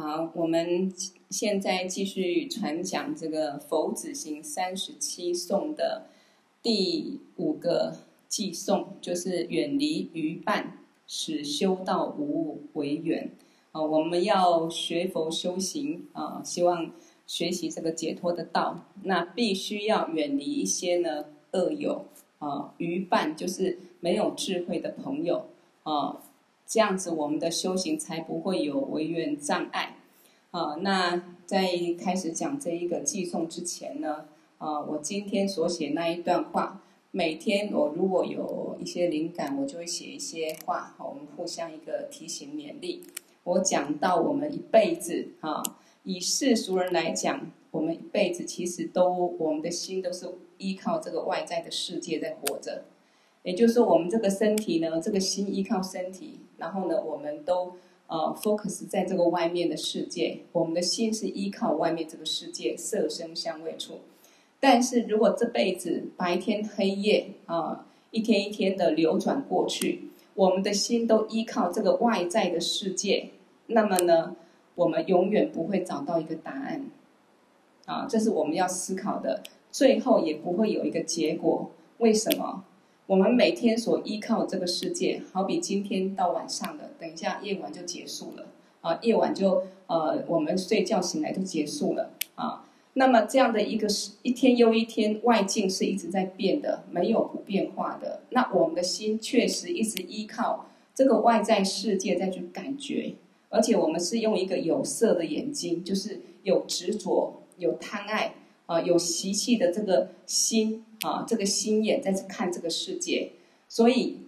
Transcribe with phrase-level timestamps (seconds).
[0.00, 0.94] 好，我们
[1.28, 6.06] 现在继续传讲这个《佛子行三十七颂》的
[6.62, 7.96] 第五个
[8.30, 13.32] 偈颂，就是远离愚伴，使修道无为缘。
[13.72, 16.92] 啊，我们要学佛修行啊，希望
[17.26, 22.04] 学习这个解脱的道，那必须要远离一些呢恶友
[22.38, 25.48] 啊，愚伴就是没有智慧的朋友
[25.82, 26.22] 啊。
[26.68, 29.96] 这样子，我们的修行才不会有违缘障碍。
[30.50, 31.66] 啊，那在
[31.98, 34.26] 开始讲这一个偈颂之前呢，
[34.58, 43.02] 啊，我今天所写那一段话，每天我如果有一些灵感，我就会写一些话，我们互相一个提醒勉励。
[43.44, 45.62] 我讲到我们一辈子，哈，
[46.02, 50.26] 以世俗人来讲，我们一辈子其实都，我们的心都是
[50.58, 52.84] 依靠这个外在的世界在活着。
[53.42, 57.72] 也就是说，我们这个身体呢，这个心依靠身体，然后呢，我们都
[58.06, 64.00] 呃 focus 在这个外面的世界，我们的心是依靠外面这个世界色声香味触。
[64.60, 73.30] 但是如果这辈子白天黑夜啊、一天一天的流转过去，我们的心都依靠这个外在的世界，
[73.68, 74.36] 那么呢，
[74.74, 76.86] 我们永远不会找到一个答案。
[77.86, 81.70] 啊，这是我们要思考的，最后也不会有一个结果。
[81.98, 82.64] 为什么？
[83.08, 88.48] 我们每天所依靠这个世界，好比今天到晚上的，等一下夜晚就结束了
[88.82, 92.66] 啊，夜晚就呃，我们睡觉醒来就结束了啊。
[92.92, 93.88] 那么这样的一个
[94.20, 98.20] 一天又一天，外境是一直在变的，没有不变化的。
[98.28, 103.14] 那我们的心确实一直依靠这个外在世界再去感觉，
[103.48, 108.34] 而且我们是用一个有色的眼睛，就是有执着、有贪爱
[108.68, 110.84] 啊、有习气的这个心。
[111.04, 113.30] 啊，这个心眼在看这个世界，
[113.68, 114.18] 所以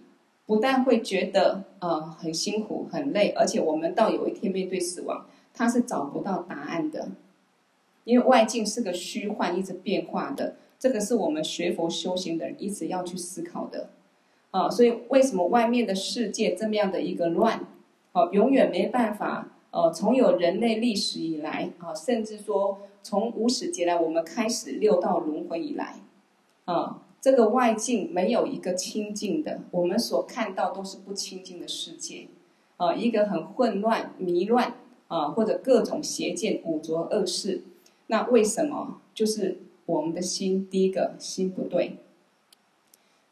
[0.45, 7.09] 不但会觉得呃很辛苦很累，而且我们到有一天面对死亡，他是找不到答案的，
[8.05, 10.55] 因为外境是个虚幻，一直变化的。
[10.79, 13.89] 这个是我们学佛修行的人一直要去思考的。
[14.51, 17.67] 啊，所以为什么外面的世界这么样的一个乱？
[18.13, 19.57] 哦，永远没办法。
[19.71, 26.01] 呃，从有人类历史以来啊，甚至说从无始劫来，我们开始六道轮回以来。
[26.65, 32.27] 啊，这个外境没有一个清净的，我们所看到都是不清净的世界，
[32.77, 34.75] 啊，一个很混乱、迷乱
[35.07, 37.63] 啊，或者各种邪见、五浊恶世。
[38.07, 39.01] 那为什么？
[39.13, 41.97] 就是我们的心，第一个心不对，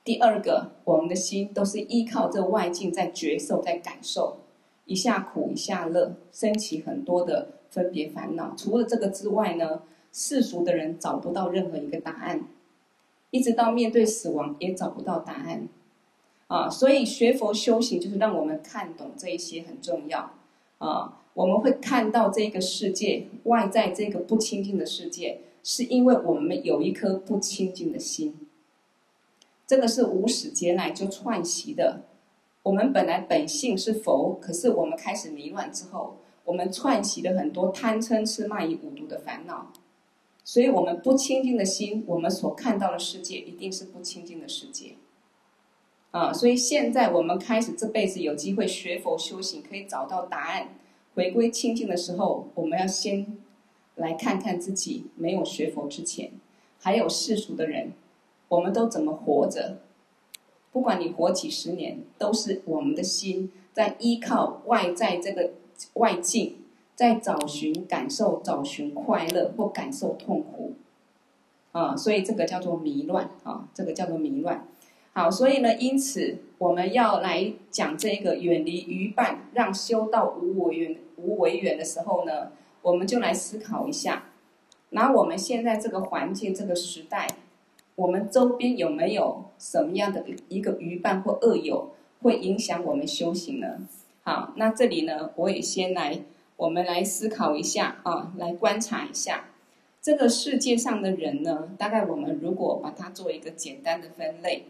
[0.04, 4.38] 第二个我们的心都是依靠这外境在觉受、在感受，
[4.90, 8.54] 一下苦一下乐，升起很多的分别烦恼。
[8.58, 12.48] 除了这个之外呢，世俗的人找不到任何一个答案。
[13.32, 15.68] 一直到面对死亡也找不到答案，
[16.48, 20.32] 啊，所以学佛修行就是让我们看懂这一些很重要，
[20.80, 28.36] 啊，我们会看到这个世界外在这个不清净的世界，是因为我们有一颗不清净的心，
[29.68, 32.02] 这个是无始劫来就串习的。
[32.70, 39.72] 我们本来本性是佛，可是我们开始迷乱之后，我们串习了很多贪嗔痴慢疑五毒的烦恼。
[40.44, 44.98] 所以，我们不清净的心，我们所看到的世界一定是不清净的世界。
[46.12, 50.76] 啊，所以现在我们开始这辈子有机会学佛修行，可以找到答案，
[51.16, 53.36] 回归清净的时候，我们要先
[53.96, 56.34] 来看看自己没有学佛之前，
[56.80, 57.94] 还有世俗的人，
[58.48, 59.80] 我们都怎么活着？
[60.72, 65.52] 不管你活几十年，都是我们的心在依靠外在这个
[65.94, 66.56] 外境。
[67.00, 70.74] 在找寻感受，找寻快乐或感受痛苦，
[71.72, 74.68] 啊，所以这个叫做迷乱啊，这个叫做迷乱。
[75.14, 82.52] 好，所以呢，因此我们要来讲这个远离愚伴，让修道无为缘无为缘的时候呢，
[82.82, 84.26] 我们就来思考一下，
[84.90, 87.26] 拿我们现在这个环境这个时代，
[88.00, 93.82] 我们周边有没有什么样的一个愚伴或恶友会影响我们修行呢？
[94.24, 96.22] 好，那这里呢，我也先来。
[96.56, 99.46] 我们来思考一下啊，来观察一下
[100.02, 101.70] 这个世界上的人呢。
[101.78, 104.66] 大概我们如果把它做一个简单的分类，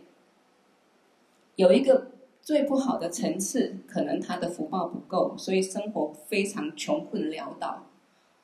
[1.55, 2.11] 有一个
[2.41, 7.87] 最不好的层次，可能他的福报不够，所以生活非常穷困潦倒，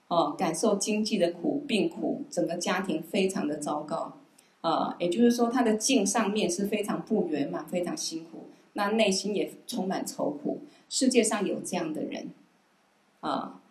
[0.07, 4.17] 啊，感受经济的苦、病苦，整个家庭非常的糟糕，
[4.67, 10.61] 啊，也就是说他的境上面是非常不圆满、非常辛苦，那内心也充满愁苦。
[10.89, 12.31] 世界上有这样的人。
[13.19, 13.61] 啊，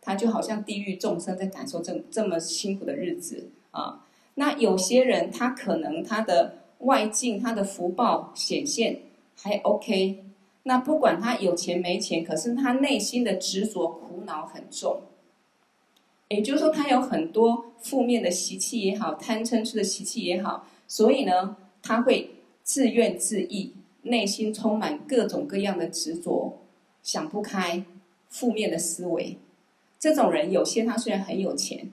[0.00, 4.06] 他就好像地狱众生在感受这这么辛苦的日子啊。
[4.36, 9.02] 那有些人他可能他的外境他的福报显现
[9.36, 10.24] 还 OK，
[10.62, 15.02] 那不管他有钱没钱，可是他内心的执着苦恼很重。
[16.30, 22.30] 也就是说，他有很多负面的习气也好，贪嗔痴的习气也好，所以呢，他会
[22.62, 23.72] 自怨自艾，
[24.02, 26.60] 内心充满各种各样的执着，
[27.02, 27.82] 想不开，
[28.28, 29.38] 负面的思维。
[29.98, 31.90] 这种人有些他虽然很有钱，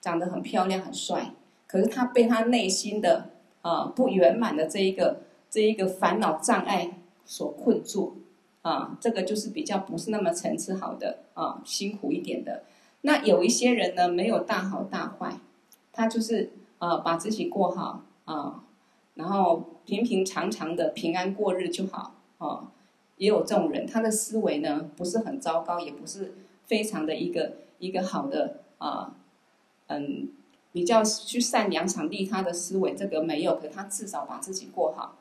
[0.00, 1.34] 长得很漂亮很帅，
[1.66, 5.20] 可是他被他内心的啊、不圆满的这一个
[5.50, 8.16] 这一个烦恼障碍所困住
[8.62, 12.62] 啊，这个就是比较不是那么层次好的啊，辛苦一点的。
[13.06, 15.38] 那有一些人呢，没有大好大坏，
[15.92, 18.64] 他就是呃把自己过好啊，
[19.14, 22.70] 然后平平常常的平安过日就好啊。
[23.16, 26.34] 也有这种人，他的思维呢不是很糟糕，也不是。
[26.66, 29.14] 非常的一个一个好的啊，
[29.88, 30.30] 嗯，
[30.72, 35.18] 比较去善良、想利他的思维，这个没有，可他至少把自己过好。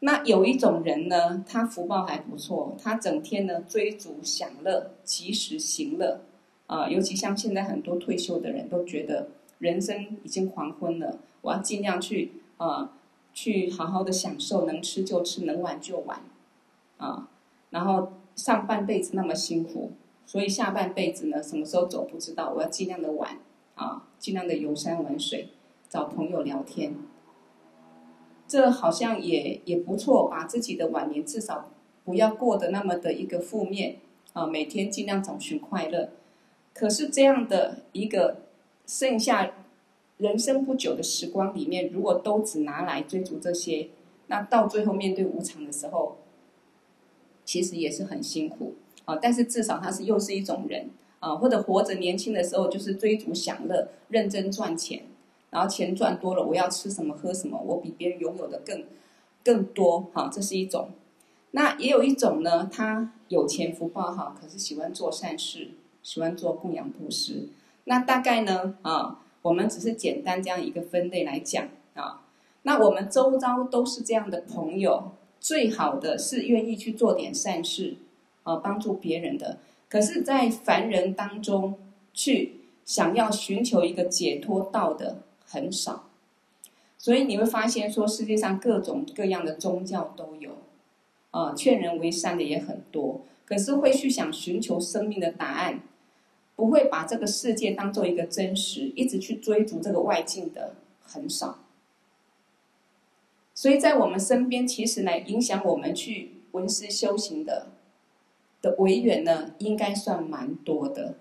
[0.00, 6.20] 那有一种人呢，他福报还不错，他整天呢追逐享乐，及时行乐
[6.66, 6.88] 啊。
[6.88, 9.28] 尤其像现在很多退休的人都觉得
[9.58, 12.92] 人生已经黄昏了，我要尽量去啊，
[13.32, 16.20] 去好好的享受，能吃就吃，能玩就玩
[16.98, 17.28] 啊。
[17.70, 19.92] 然后上半辈子那么辛苦。
[20.28, 22.52] 所以下半辈子呢，什么时候走不知道。
[22.52, 23.38] 我要尽量的玩，
[23.76, 25.50] 啊，尽量的游山玩水，
[25.88, 26.96] 找朋友聊天。
[28.48, 31.70] 这好像也也不错，把自己的晚年至少
[32.04, 33.98] 不要过得那么的一个负面，
[34.32, 36.10] 啊，每天尽量找寻快乐。
[36.78, 38.42] 可是这样的一个
[38.86, 39.52] 剩下
[40.18, 43.88] 人生不久的时光里面，如果都只拿来追逐这些，
[44.26, 46.18] 那到最后面对无常的时候，
[47.46, 48.74] 其实也是很辛苦。
[49.06, 50.90] 啊，但是至少他是又是一种人
[51.20, 55.04] 啊，或者活着年轻的时候就是追逐享乐，认真赚钱，
[55.50, 58.84] 然后钱赚多了，我要吃什么喝什么，我比别人拥有的更
[59.44, 60.90] 更多，哈，这是一种。
[61.52, 65.70] 那也有一种呢，他有钱福报好，可是喜欢做善事，
[66.06, 67.48] 喜欢做供养布施。
[67.84, 72.22] 那大概呢，啊，我们只是简单这样一个分类来讲啊。
[72.62, 75.10] 那我们周遭都是这样的朋友，
[75.40, 77.96] 最好的是愿意去做点善事。
[78.44, 79.58] 啊，帮助别人的，
[79.88, 81.76] 可是，在凡人当中
[82.14, 86.04] 去想要寻求一个解脱道的很少，
[86.96, 90.58] 所以你会发现说，世界上各种各样的宗教都有，
[91.32, 95.80] 啊，劝人为善的也很多，可是会去想寻求生命的答案，
[96.56, 101.60] 不会把这个世界当做一个真实，一直去追逐这个外境的很少，
[103.54, 107.68] 所以在我们身边，其实来影响我们去闻思修行的。
[108.62, 111.16] 的违缘呢，应该算蛮多的。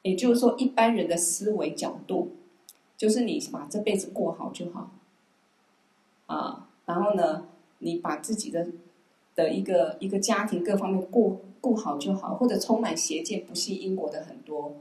[0.00, 2.32] 也就是说，一般人的思维角度，
[2.96, 4.90] 就是你把这辈子过好就好，
[6.26, 7.46] 啊，然后呢，
[7.78, 8.68] 你把自己的
[9.36, 14.74] 的一个一个家庭各方面过顾好就好，或者充满邪见、不信因果的很多。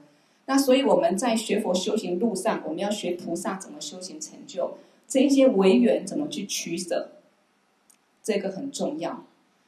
[0.47, 7.11] 那所以我们在学佛修行路上，我们要学菩萨怎么修行成就，这一些违缘怎么去取舍，
[8.21, 9.23] 这个很重要。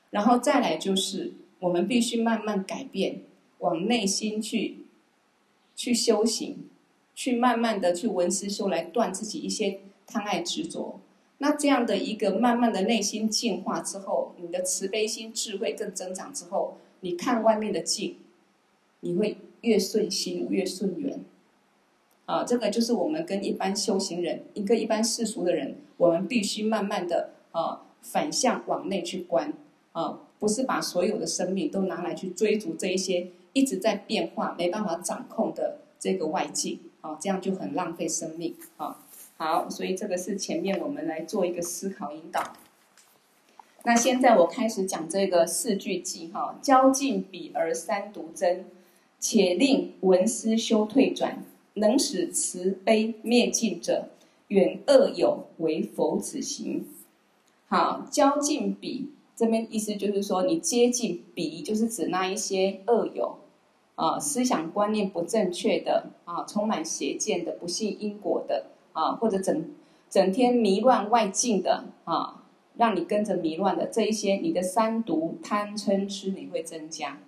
[0.10, 1.36] 然后再来就是。
[1.64, 3.22] 我们必须慢慢改变，
[3.60, 4.80] 往内心去，
[5.78, 6.68] 去修行，
[7.16, 11.00] 去慢慢的去闻思修来断自己一些贪爱执着。
[11.38, 18.16] 那这样的一个慢慢的内心净化之后，你的慈悲心、智慧更增长之后，你看外面的境，
[19.02, 21.20] 你会越顺心越顺缘。
[22.26, 29.54] 啊，这个就是我们跟一般修行人，一个一般世俗的人，我们必须慢慢的啊反向往内去观
[29.92, 30.22] 啊。
[30.40, 39.04] 不是把所有的生命都拿来去追逐这一些一直在变化、没办法掌控的这个外境啊，这样就很浪费生命啊。
[39.36, 42.42] 好，所以这个是前面我们来做一个思考引导。
[43.86, 48.64] 那现在我开始讲这个四句偈哈：教尽彼而三毒增，
[49.20, 54.10] 且令闻思修退转，能使慈悲灭尽者，
[54.48, 56.86] 远恶友为佛子行。
[57.68, 59.10] 好，教尽彼。
[59.36, 63.40] 这边意思就是说，你接近彼，就是指那一些恶友，
[63.96, 69.72] 啊，思想观念不正确的，啊，充满邪见的，不信因果的，啊，或者整
[70.08, 72.43] 整天迷乱外境的，啊，
[72.76, 77.20] 让你跟着迷乱的这一些，你的三毒贪嗔痴你会增加，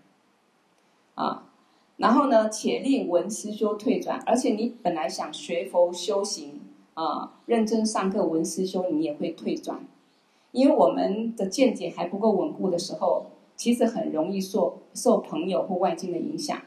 [1.13, 1.49] 啊，
[1.97, 6.61] 然后呢，且令闻思修退转，而且你本来想学佛修行，
[6.93, 9.85] 啊，认真上课闻思修，你也会退转。
[10.51, 13.25] 因为我们的见解还不够稳固的时候，
[13.55, 16.61] 其实很容易受受朋友或外境的影响。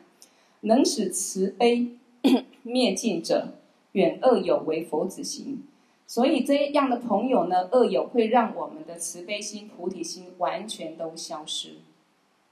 [0.61, 1.93] 能使慈悲
[2.63, 3.55] 灭尽者，
[3.93, 5.63] 远恶友为佛子行。
[6.09, 11.77] 所以这样的朋友呢，恶友会让我们的慈悲心、菩提心完全都消失。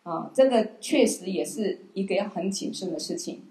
[0.04, 3.42] 啊，这个确实也是一个要很谨慎的事情，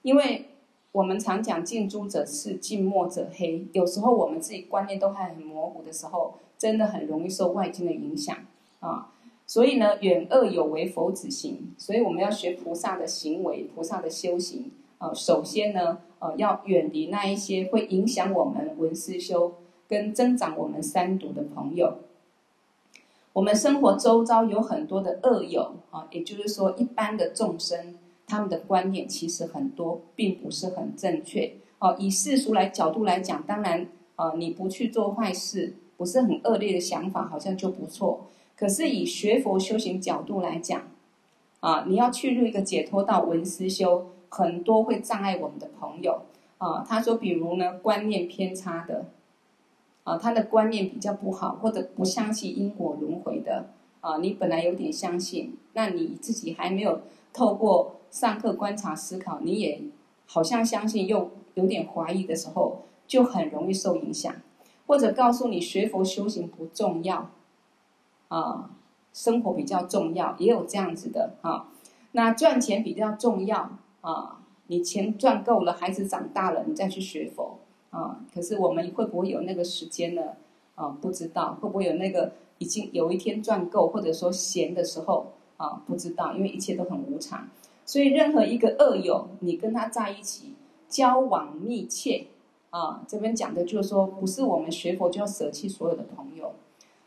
[0.00, 0.46] 因为
[0.92, 8.34] 我们常讲近朱者赤，近墨者黑，有时候我们自己观念都还很模糊的时候，真的很容易受外境的影响
[8.78, 9.12] 啊。
[9.46, 15.12] 所以呢，远恶有为佛子行，所以我们要学菩萨的行为，菩萨的修行啊。
[15.12, 19.54] 首先呢，呃，要远离那一些会影响我们文思修
[19.88, 21.98] 跟增长我们三毒的朋友。
[23.32, 27.94] 我们生活周遭有很多的恶友啊，也就是说，一般的众生，
[28.26, 31.52] 他们的观念其实很多并不是很正确。
[31.78, 33.86] 哦，以世俗来角度来讲，当然，
[34.16, 38.26] 呃，你不去做坏事，不是很恶劣的想法，好像就不错。
[38.56, 40.82] 可是以学佛修行角度来讲，
[41.60, 46.22] 啊，你要去入一个解脱道文思修，很多会障碍我们的朋友。
[46.56, 49.04] 啊，他说，比如呢，观念偏差的。
[50.04, 53.66] 啊，他的观念比较不好，或者不相信因果轮回的
[54.00, 57.02] 啊，你本来有点相信，那你自己还没有
[57.34, 59.82] 透过上课观察思考，你也
[60.26, 64.34] 好像相信又有点怀疑的时候，就很容易受影响。
[64.86, 67.30] 或者告诉你学佛修行不重要，
[68.28, 68.70] 啊，
[69.12, 71.68] 生活比较重要，也有这样子的啊。
[72.12, 77.58] 那赚钱比较重要啊，你钱赚够了，孩子长大了，你再去学佛。
[77.90, 80.22] 啊，可是我们会不会有那个时间呢？
[80.76, 87.48] 啊，不知道会不会有那个已经有一天赚够，或者说闲的时候啊，不知道，因为一切都很无常。
[87.84, 90.54] 所以任何一个恶友，你跟他在一起
[90.88, 92.26] 交往密切
[92.70, 96.52] 啊，这边讲的就是说，不是我们学佛就要舍弃所有的朋友。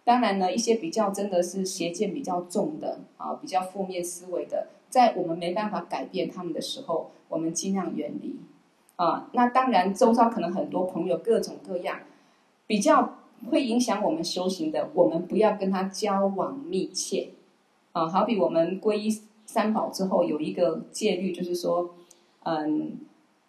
[0.03, 8.35] 当然呢，一些比较真的是邪见比较重的啊，比较负面思维的，在我们没办法改变他们的时候，我们尽量远离。
[8.95, 11.97] 啊，那当然，周遭可能很多朋友各种各样，
[12.67, 13.15] 比较
[13.49, 17.29] 会影响我们修行的，我们不要跟他交往密切。
[17.91, 19.09] 啊，好比我们皈依
[19.47, 21.95] 三宝之后，有一个戒律，就是说，
[22.43, 22.99] 嗯，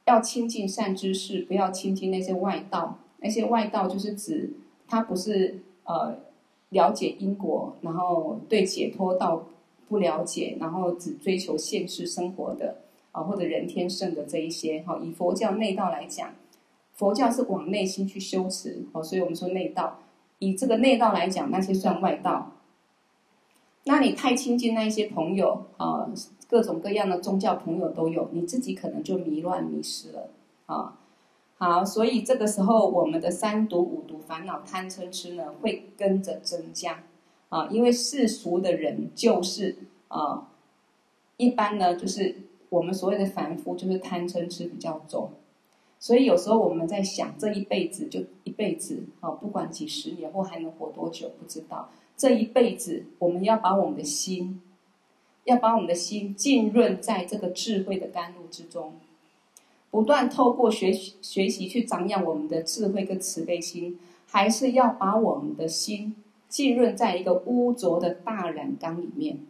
[0.06, 3.00] 要亲近善知识，不要亲近那些外道。
[3.18, 4.54] 那些外道就是指
[4.88, 6.16] 他不是呃
[6.70, 9.44] 了解因果，然后对解脱道
[9.88, 12.78] 不了解，然后只追求现世生活的。
[13.12, 16.34] 啊，或者人天圣的这一些，哈，以佛教内道来讲，
[16.94, 20.00] 佛教是往内心去修持，哦，所以我们说内道。
[20.40, 22.50] 以这个内道来讲，那些算外道。
[23.84, 26.10] 那你太亲近那一些朋友，啊，
[26.48, 30.30] 各种各样的宗教朋友都有，你自己可能就迷乱迷失了，
[30.66, 30.98] 啊，
[31.56, 37.04] 好，所以这个时候我们的三毒五毒烦恼贪嗔痴呢，会跟着增加，
[37.54, 39.76] 啊，因为世俗的人就是
[40.08, 40.48] 啊，
[41.36, 42.36] 一般呢就是。
[42.70, 45.30] 我们所谓的凡夫就是贪嗔痴比较重，
[46.00, 51.90] 所以有时候我们在想，这一辈子就一辈子啊，不管几十年或还能活多久，不知道。
[52.16, 54.60] 这一辈子，我们要把我们的心，
[55.44, 58.94] 要把我们的心浸润在这个智慧的甘露之中，
[59.92, 66.16] 不断透过学习学习去长养我们的智慧跟慈悲心，还是要把我们的心
[66.54, 69.40] 浸润在一个污浊的大染缸里面。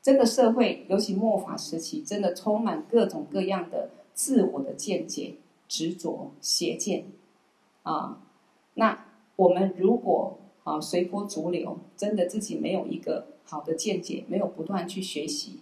[0.00, 5.34] 这个社会，尤其末法时期，真的充满各种各样的自我的见解、
[5.68, 7.04] 执着、邪见，
[7.82, 8.18] 啊，
[8.72, 9.04] 那
[9.36, 15.60] 我们如果啊随波逐流，真的自己没有一个好的见解，没有不断去学习，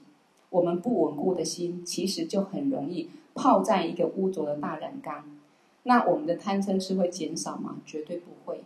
[0.51, 5.37] 我们不稳固的心，其实就很容易泡在一个污浊的大染缸。
[5.83, 7.79] 那我们的贪嗔痴会减少吗？
[7.85, 8.63] 绝对不会。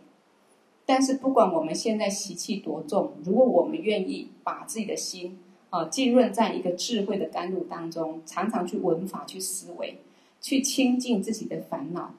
[0.85, 9.99] 但是不管我们现在习气多重，如果我们愿意把自己的心，啊，浸润在一个智慧的甘露当中，常常去闻法、去思维、
[10.41, 12.13] 去清净自己的烦恼。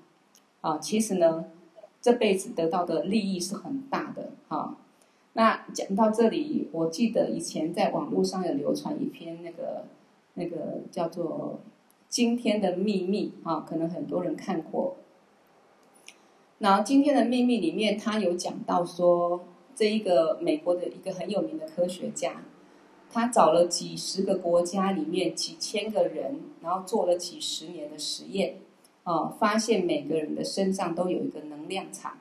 [0.62, 1.44] 啊，其实呢，
[2.00, 4.30] 这辈子得到的利益是很大的。
[4.48, 4.78] 啊，
[5.34, 9.84] 那讲到这里，我记得以前在网络上有流传一篇那个
[10.32, 11.60] 那个叫做
[12.08, 14.96] 《今天的秘密》啊，可能很多人看过。
[16.58, 19.44] 然后《今天的秘密》里面，他有讲到说，
[19.74, 22.42] 这一个美国的一个很有名的科学家。
[23.10, 28.56] 他找了几十个国家里面几千个人，然后做了几十年的实验，
[29.04, 32.18] 啊，发现每个人的身上都有一个能量场，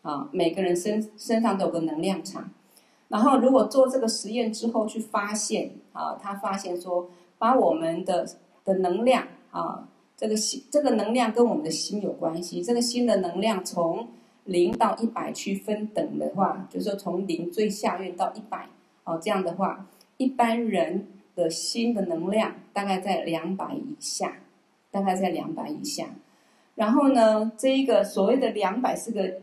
[0.00, 2.50] 啊，每个人身身上都有个能量场。
[3.08, 8.26] 然后如果做这个实验之后去发现，啊，他发现说，把我们的
[8.64, 9.86] 的能量，啊，
[10.18, 12.62] 这个心这个能量跟我们的心有关系。
[12.62, 14.08] 这个心的能量从
[14.44, 18.68] 零到一百去分等的话，就是说从零最下面到一百。
[19.04, 24.40] 哦，这样的话，一般人的心的能量大概在两百以下，
[24.90, 26.10] 大概在两百以下。
[26.74, 29.40] 然后呢，这一个所谓的两百是个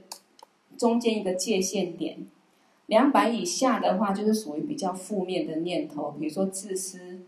[0.77, 2.27] 中间一个界限点。
[2.87, 7.21] 两百以下的话，就是属于比较负面的念头，比如说自私、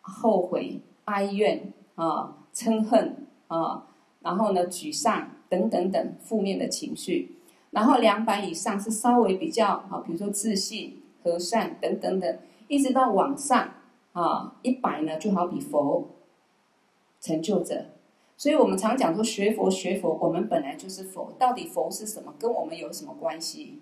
[0.00, 3.86] 后悔、哀怨啊、嗔恨啊，
[4.20, 7.36] 然后呢，沮丧等等等负面的情绪。
[7.70, 13.74] 然后两百以上是稍微比较啊，比如说自信、和善等等等，一直到往上
[14.12, 16.08] 啊，一百呢就好比佛
[17.20, 17.88] 成就者。
[18.38, 21.34] 所以我们常讲说学佛学佛，我们本来就是佛。
[21.38, 22.32] 到底佛是什么？
[22.38, 23.80] 跟我们有什么关系？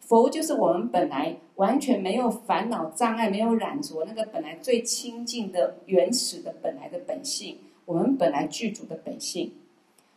[0.00, 7.58] 佛就是我们本来完全没有烦恼障碍、没有染着那个本来最清净的原始的本来的本性，
[7.88, 9.52] 我们本来具足的本性。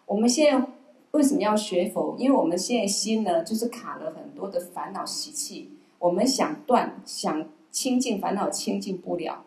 [0.06, 0.68] 我们现在
[1.12, 2.18] 为什么要学佛？
[2.20, 9.46] 因为我们现在心呢，就是卡了很多的烦恼习气，我们想断、想清净烦恼，清净不了。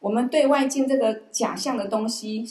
[0.00, 2.44] 我们对外境这个假象的东西，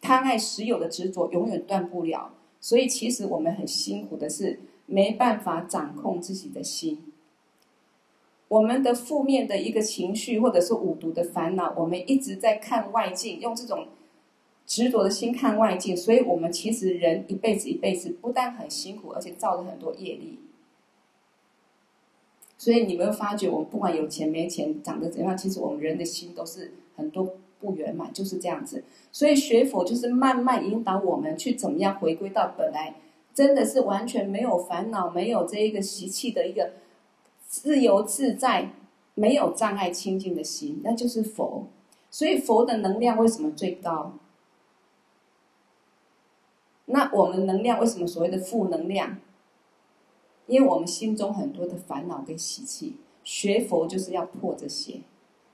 [0.00, 2.34] 贪爱实有的执着，永远断不了。
[2.60, 4.58] 所以，其实我们很辛苦的是。
[4.84, 6.98] 没办法掌控自己的心，
[8.52, 13.86] 我们的负面的一个情绪，或者是五毒的烦恼，我们一直在看外境，用这种
[14.66, 20.38] 执着的心看外境，所以我们其实人一辈子一辈子，不但很辛苦，而且造了很多业力。
[22.58, 28.84] 所以你们会发觉，我们不管有钱没钱，长得怎样，其实我们人的心都是很多不圆满，就是这样子。
[29.10, 32.96] 所以学佛就是慢慢引导我们去怎么样回归到本来。
[33.32, 36.72] 真的是完全没有烦恼、没有这一个习气的一个
[37.52, 38.70] 自由自在、
[39.14, 41.66] 没有障碍、清净的心，那就是佛。
[42.10, 44.14] 所以佛的能量为什么最高？
[46.86, 49.18] 那我们能量为什么所谓的负能量？
[50.46, 55.02] 因为我们心中很多的烦恼跟习气，学佛就是要破这些，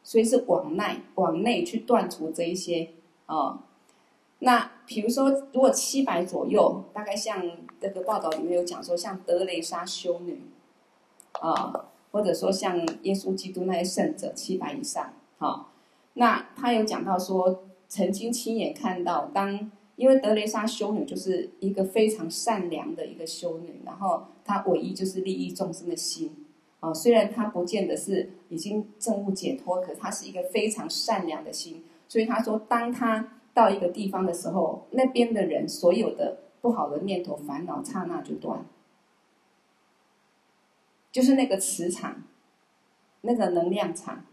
[0.04, 2.90] 所以是往内往内去断除这一些
[3.26, 3.36] 啊。
[3.36, 3.58] 哦
[4.40, 7.44] 那比如说，如果七百左右，大概像
[7.80, 10.40] 这个报道里面有讲说，像德雷莎修女，
[11.40, 15.70] 啊，或者说像耶稣基督那些圣者七百以上，好，
[16.14, 26.46] 那他有讲到说，曾经亲眼看到，当因为德雷莎修女就是一个非常善良的一个修女，然后她唯一就是利益众生的心，
[26.80, 38.64] 啊，虽然她不见得是已经证悟解脱，可她是一个非常善良的心，所以她说，当她到一个地方的时候，那边的人所有的不好的念头、烦恼，刹那就断，
[41.18, 42.22] 就是那个磁场，
[43.22, 44.24] 那个能量场。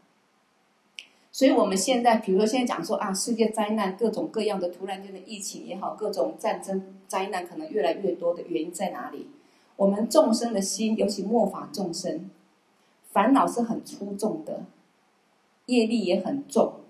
[1.31, 9.27] 所以我们现在，比如说现在讲说啊，世界灾难，各种各样的突然间的疫情也好，各种战争灾难可能越来越多的原因在哪里？
[9.77, 12.29] 我们众生的心，尤其末法众生，
[13.11, 14.65] 烦恼是很粗重的，
[15.65, 16.81] 业力也很重。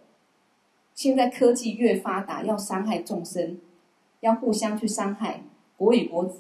[0.94, 3.62] 现在科技越发达，要伤害众生，
[4.20, 5.44] 要互相去伤害，
[5.78, 6.36] 国与国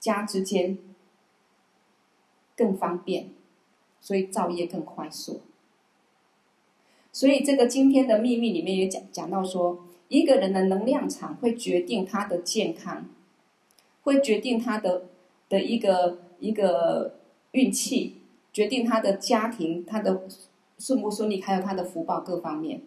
[0.00, 0.78] 家之间
[2.56, 3.30] 更方便，
[4.00, 5.42] 所以造业更快速。
[7.12, 13.08] 所以这个今天的秘密里面也讲讲到说，一个人的能量场会决定他的健康，
[14.02, 15.04] 会决定他的
[15.48, 17.20] 的一个一个
[17.52, 18.16] 运气，
[18.52, 20.26] 决定他的家庭，他的
[20.78, 22.82] 顺不顺利，还有他的福报各方面。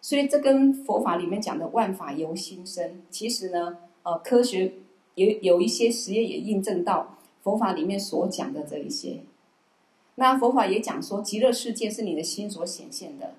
[0.00, 4.74] 所以这跟佛法里面讲的万法由心生，其实呢，呃，科学
[5.16, 9.20] 有有一些实验也印证到佛法里面所讲的这一些。
[10.14, 13.34] 那佛法也讲说，极乐世界是你的心所显现的，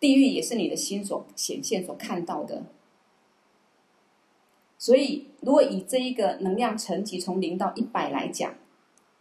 [0.00, 2.64] 地狱也是你的心所显现所看到的。
[4.78, 8.54] 所以，如果以这一个能量层级从零到一百来讲，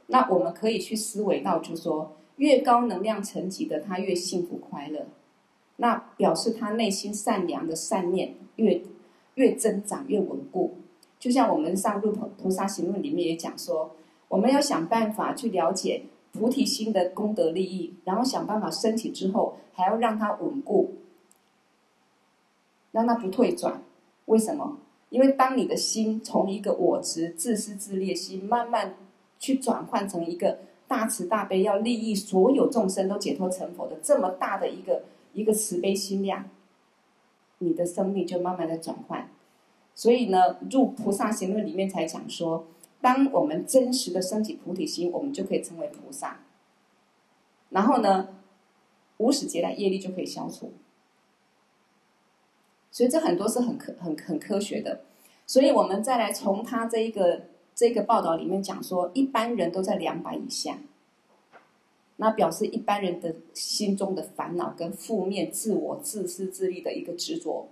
[0.08, 5.08] 那我们可以去思维到，就是说，越高能量层级的，他越幸福快乐。
[5.78, 8.82] 那表示他内心善良的善念越
[9.36, 10.76] 越增长越稳固，
[11.20, 13.96] 就像我们上《入菩萨行论》里面也讲说，
[14.32, 20.96] 我们要想办法去了解菩提心的功德利益，然后想办法升起之后，还要让它稳固，
[22.92, 23.84] 让它不退转。
[24.28, 24.78] 为什么？
[25.10, 28.96] 因为当你的心从一个我执、自私自利心，慢慢
[29.38, 35.04] 去转换成一个大慈大悲，要利益所有众生都解脱成佛的这么大的一个。
[35.34, 36.50] 一个慈悲心量，
[37.60, 39.30] 你的生命就慢慢的转换。
[39.96, 42.66] 所以呢，入菩萨行论里面才讲说，
[43.02, 46.40] 当我们真实的升起菩提心，我们就可以成为菩萨。
[47.70, 48.30] 然后呢，
[49.18, 50.72] 无始劫来业力就可以消除。
[52.92, 55.02] 所以这很多是很科很很科学的。
[55.48, 60.78] 所以我们再来从他这一个这个报道里面讲说，一般人都在两百以下。
[62.18, 67.68] 那表示一般人的心中的烦恼跟负面、自我、自私自利的一个执着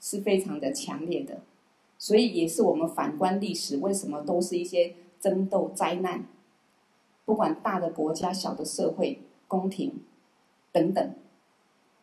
[0.00, 1.42] 是非常的强烈的，
[2.04, 6.26] 所以也是我们反观历史，为什么都是一些争斗、灾难，
[7.24, 9.90] 不管大的国家、小的社会、宫廷
[10.70, 11.14] 等等，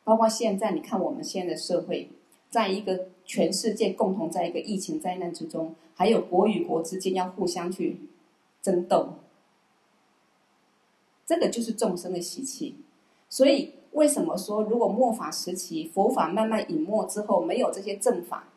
[0.03, 2.09] 包括现在你看我们现在的社会，
[2.49, 7.99] 在一个全世界共同在一个疫情灾难之中，还有国与国之间要互相去
[8.59, 9.09] 争斗，
[11.27, 12.75] 这个就是众生的习气。
[13.29, 18.47] 所以为什么说，如果末法时期佛法慢慢隐没之后，没有这些正法，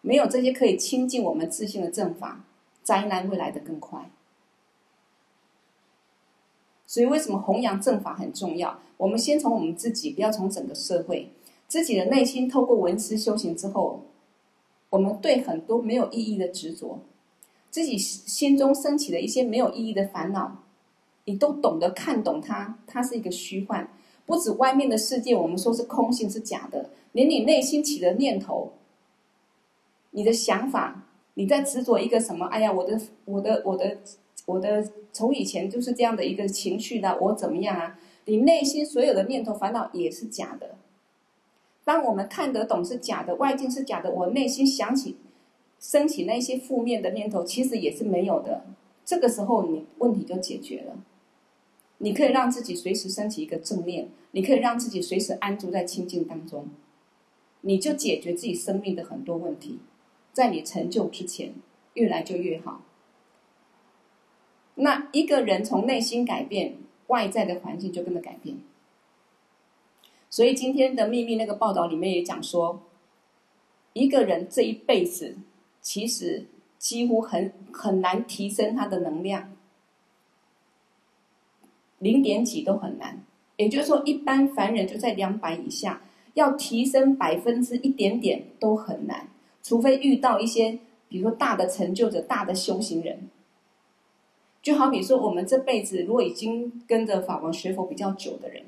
[0.00, 2.44] 没有这些可以亲近我们自信的正法，
[2.82, 4.10] 灾难会来得更快。
[6.86, 8.80] 所以为什么弘扬正法很重要？
[8.96, 11.30] 我们先从我们自己，不要从整个社会。
[11.66, 14.00] 自己的内心透过文思修行之后，
[14.88, 17.00] 我们对很多没有意义的执着，
[17.70, 20.62] 自己心中升起的一些没有意义的烦恼，
[21.26, 23.90] 你都懂得看懂它，它是一个虚幻。
[24.24, 28.72] 不止外面的世界，我们说是空性是假的，连你内心起的念头，
[30.18, 32.46] 你的想法，你在执着一个什么？
[32.46, 33.98] 哎呀，我的我的我的
[34.46, 37.96] 我的，从以前就是这样的一个情绪的，我怎么样啊？
[38.24, 40.74] 你内心所有的念头烦恼也是假的。
[41.84, 45.14] 当我们看得懂是假的，外境是假的，我内心想起、
[45.78, 48.64] 升起那些负面的念头，其实也是没有的。
[49.04, 50.96] 这个时候，你问题就解决了。
[51.98, 56.66] 你可以让自己随时升起一个正念，你可以让自己随时安住在清净当中，
[57.60, 59.78] 你就解决自己生命的很多问题。
[60.38, 61.52] 在你成就之前，
[61.94, 62.82] 越来就越好。
[64.76, 66.76] 那一个人从内心改变，
[67.08, 68.56] 外在的环境就跟着改变。
[70.30, 72.82] 所以今天的秘密那个报道里面也讲说，
[73.94, 75.38] 一个人这一辈子
[75.80, 76.46] 其实
[76.78, 79.50] 几乎很很难提升他的能量，
[81.98, 83.24] 零点几都很难。
[83.56, 86.00] 也就是说，一般凡人就在两百以下，
[86.34, 89.26] 要提升百分之一点点都很难，
[89.68, 90.78] 除非遇到一些
[91.10, 93.28] 比如说大的成就者、大的修行人。
[94.62, 98.62] 就好比说，我们这辈子如果已经跟着法王学佛比较久的人。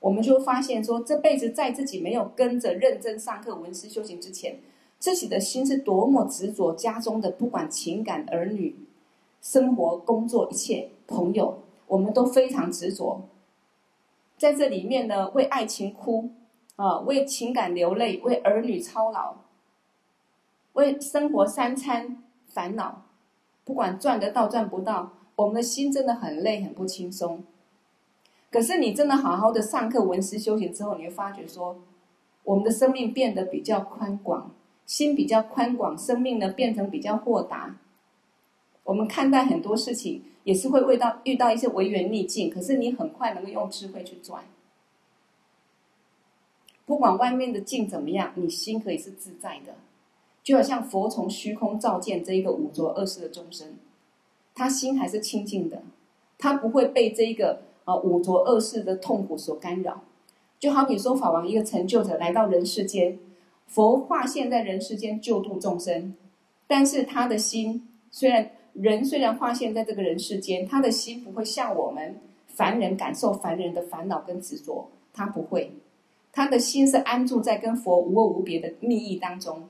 [0.00, 4.58] 我们就发现说，这辈子在自己没有跟着认真上课、闻思修行之前，
[4.98, 8.76] 自己的心是多么执着家中的，不管情感、儿女、
[9.40, 13.22] 生活、工作一切朋友，我们都非常执着。
[14.36, 16.28] 在这里面呢，为爱情哭
[16.76, 19.36] 啊，为情感流泪，为儿女操劳，
[20.74, 23.02] 为生活三餐烦恼，
[23.64, 27.42] 不管赚得到赚不到，我们的心真的很累，很不轻松。
[28.50, 31.76] 可是你真的好好的上课、闻思修行之后，你会发觉说，
[32.44, 34.52] 我们的生命变得比较宽广，
[34.86, 37.76] 心比较宽广，生命呢变成比较豁达。
[38.84, 44.44] 我们看待很多事情也是会遇到遇到一些违缘逆境，可是你很快能够用智慧去转。
[46.86, 49.74] 不管外面的境怎么样，你心可以是自在的，
[50.44, 53.74] 就好像佛从虚空照见这一个五浊恶世的众生，
[54.54, 55.82] 他心还是清净的，
[56.38, 57.62] 他不会被这一个。
[57.86, 60.00] 啊，五浊恶世的痛苦所干扰，
[60.58, 63.18] 就好比说法王一个成就者来到人世间，
[63.66, 66.14] 佛化现在人世间救度众生，
[66.66, 75.72] 但是他的心虽然人虽然化现在这个人世间，他的心不会像我们凡人感受凡人的烦恼跟执着，他不会，
[76.32, 79.64] 他的心是安住在跟佛无二无别的密意当中，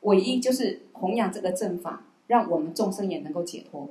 [0.00, 3.88] 唯一就是弘扬这个正法，让我们众生也能够解脱。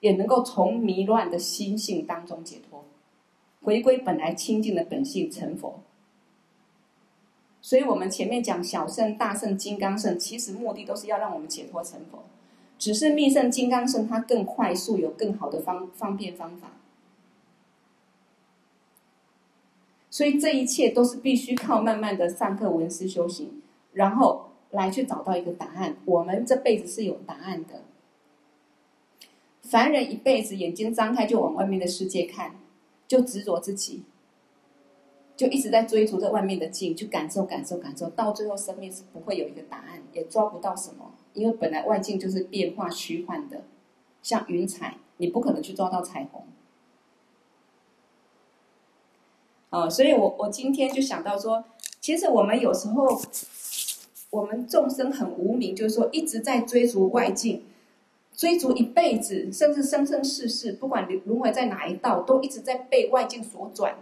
[0.00, 2.86] 也能够从迷乱的心性当中解脱，
[3.60, 5.80] 回归本来清净的本性成佛。
[7.60, 12.24] 所以，我们前面讲小圣、大圣、金刚圣，其实目的都是要让我们解脱成佛。
[12.78, 16.68] 只是密圣、金刚乘它更快速，有更好的方方便方法。
[20.08, 23.60] 所以，这一切都是必须靠慢慢的上课、闻思、修行，
[23.92, 25.96] 然后来去找到一个答案。
[26.04, 27.82] 我们这辈子是有答案的。
[29.62, 32.56] 凡人一辈子眼睛张开就往外面的世界看，
[33.06, 34.02] 就执着自己，
[35.36, 43.62] 就一直在追逐这外面的境，去感受、感受、感受，到最后生命是不会有一个答案，也抓不到什么，因为本来外境就是变化虚幻的，
[44.22, 46.44] 像云彩，你不可能去抓到彩虹。
[49.68, 51.64] 啊，所以我我今天就想到说，
[52.00, 53.06] 其实我们有时候，
[54.30, 57.64] 我们众生很无明，就是说一直在追逐外境。
[58.32, 63.96] 追逐一辈子，甚至生生世世，不管轮回在哪一道，都一直在被外境所转。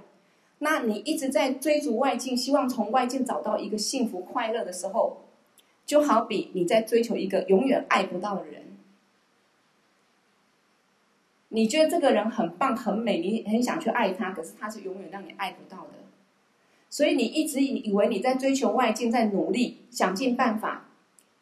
[0.59, 5.17] 那你一直在追逐外境，希望从外境找到一个幸福快乐的时候，
[5.87, 8.63] 就好比你在追求一个永远爱不到的人。
[11.49, 15.98] 你觉得这个人很棒很美，你很想去爱他，可是他是永远让你爱不到的。
[16.91, 20.91] 所以你一直以以为你在追求外境，在努力想尽办法，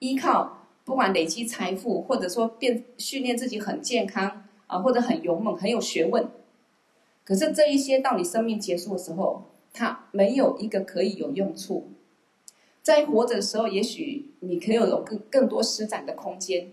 [0.01, 0.55] 依靠。
[0.85, 6.29] 不管累积财富，或者说变训练自己很健康啊，或者很勇猛、很有学问。
[7.25, 11.89] 可是这一些到你生命结束的时候，它没有一个可以有用处。
[12.83, 16.71] 在活着的时候，也许你可以有更更多施展的空间，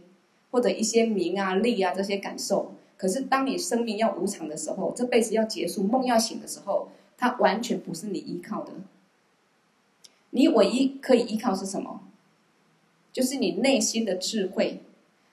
[0.51, 2.75] 或者一些名啊、利啊这些感受。
[2.95, 6.89] 可是当你生命要无常的时候，这辈子要结束、梦要醒的时候，
[7.23, 8.73] 它完全不是你依靠的。
[10.31, 12.01] 你唯一可以依靠是什么？
[13.13, 14.81] 就是你内心的智慧、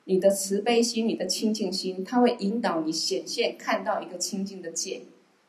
[0.04, 5.02] 你的慈悲心、你的清净心，它会引导你显现看到一个清净的界，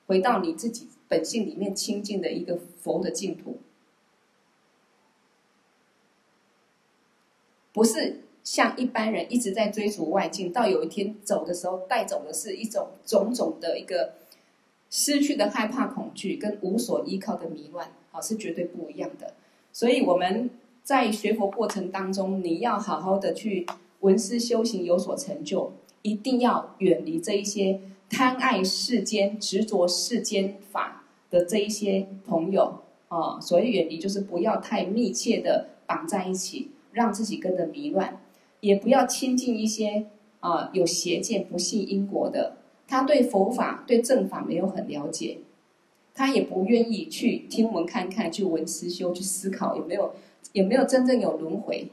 [0.08, 3.60] 回到你自己本性里面清净的一个佛的净土。
[7.72, 14.16] 不是像一般人一直在追逐外境，到有一天走的时候带走的是一种种种的一个
[14.92, 19.34] 失去的害怕、恐惧跟无所依靠的迷乱，啊，是绝对不一样的。
[19.74, 20.52] 所以我们
[20.84, 23.66] 在学佛过程当中，你要好好的去
[24.02, 25.74] 闻思修行，有所成就，
[26.04, 33.40] 一定要远离这一些贪爱世间、执着世间法的这一些朋友啊。
[33.40, 36.70] 所谓远离，就是不要太密切的绑在一起。
[36.94, 38.20] 让自己跟着迷乱，
[38.60, 40.08] 也不要亲近一些
[40.42, 42.58] 啊、有邪见、不信因果的。
[42.92, 45.38] 他对佛法、对正法没有很了解，
[46.14, 50.14] 他也不愿意去听闻看看，去闻思修，去思考有没有
[50.52, 51.88] 有没有真正有轮回，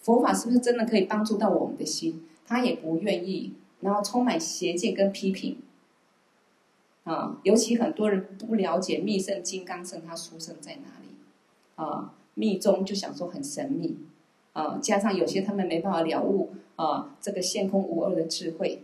[0.00, 2.22] 佛法是不是真的可以帮助到我们的心？
[2.46, 5.56] 他也不愿意，然后充满邪见跟批评。
[7.02, 11.16] 啊，尤其很多人不了解密圣金刚圣，他殊胜在哪里？
[11.74, 13.96] 啊，密宗就想说很神秘。
[14.52, 18.82] 啊，加上有些他们没办法了悟啊，这个现空无二的智慧。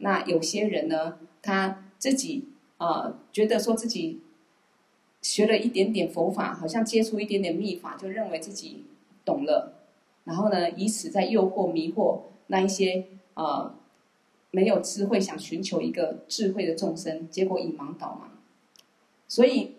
[0.00, 2.44] 那有些人呢，他自己
[2.76, 4.20] 啊，觉得说自己
[5.22, 8.84] 学了一点点佛法，好像接触一点点密法，就认为自己
[9.24, 9.74] 懂了，
[10.24, 13.74] 然后呢，以此在诱惑迷惑那一些啊
[14.50, 18.28] 没有智慧、想寻求一个智慧的众生，结果以盲导盲。
[19.26, 19.76] 所以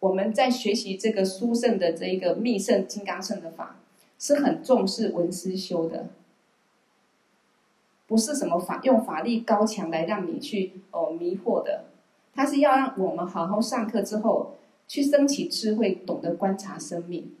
[0.00, 3.76] 我们在学习这个殊胜的这一个密圣金刚圣的法。
[4.18, 6.08] 是很重视闻思修的，
[8.06, 11.86] 不是什么法用法力高强来让你去哦迷惑的，
[12.34, 17.32] 它是要让我们好好上课之后去升起智慧，懂得观察生命，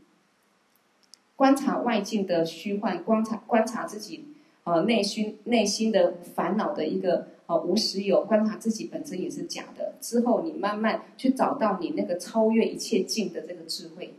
[1.36, 4.24] 观察外境的虚幻，观察观察自己
[4.64, 14.14] 呃内心内心的烦恼的一个呃无实有，观察自己本身也是假的，之后你慢慢去找到你那个超越一切境的这个智慧。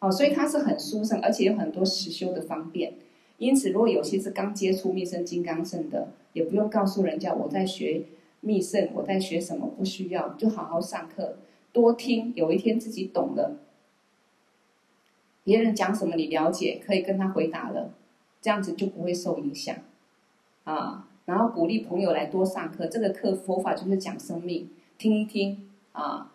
[0.00, 2.92] 哦，所以它是很殊胜，而且有很多实修的方便。
[3.38, 8.02] 因此，如果有些是刚接触密圣金刚圣的，也不用告诉人家我在学
[8.40, 11.36] 密圣，我在学什么，不需要，就好好上课，
[11.72, 12.32] 多听。
[12.36, 13.56] 有一天自己懂了，
[15.44, 17.94] 别人讲什么你了解，可以跟他回答了，
[18.40, 19.76] 这样子就不会受影响。
[20.64, 26.32] 啊，然后鼓励朋友来多上课，这个课佛法就是讲生命，听一听啊。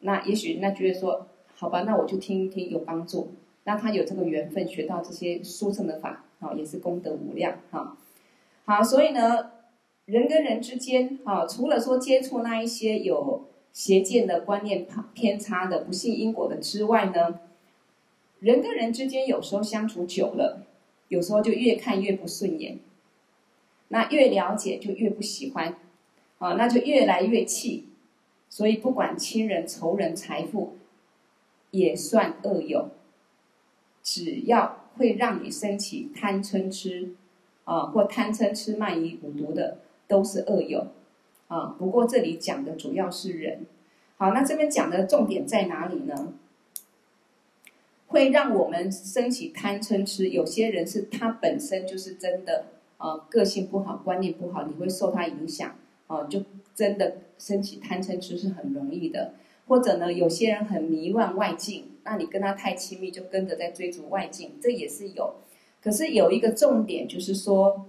[0.00, 1.26] 那也许那觉得说。
[1.58, 3.32] 好吧，那我就听一听，有帮助。
[3.66, 7.96] 那他有这个缘分学到这些殊胜的法，啊，也是功德无量，哈。
[8.64, 9.50] 好，所以呢，
[10.06, 17.40] 人跟人之间，啊，除了说接触那一些有邪见的观念偏差的、不信因果的之外呢，
[18.38, 20.66] 人跟人之间有时候相处久了，
[21.08, 22.78] 有时候就越看越不顺眼，
[23.88, 25.76] 那越了解就越不喜欢，
[26.38, 27.88] 啊，那就越来越气。
[28.48, 30.76] 所以不管亲人、仇人、财富。
[31.72, 32.88] 也算恶友，
[34.06, 37.16] 只要会让你升起贪嗔痴，
[37.64, 40.86] 啊，或贪嗔痴慢疑五毒的，都是恶友，
[41.48, 41.74] 啊。
[41.76, 43.66] 不过这里讲的主要是人。
[44.16, 46.32] 好，那这边讲的重点在哪里呢？
[48.06, 52.66] 会让我们升起贪嗔痴，有些人是他本身就是真的，
[52.98, 55.74] 啊，个性不好，观念不好，你会受他影响，
[56.06, 56.44] 啊，就
[56.76, 59.34] 真的升起贪嗔痴是很容易的。
[59.66, 65.34] 或者呢，有些人很迷乱外境，那你跟他太亲密，就跟着在追逐外境，这也是有。
[65.82, 67.86] 可是有一个重点，就是说，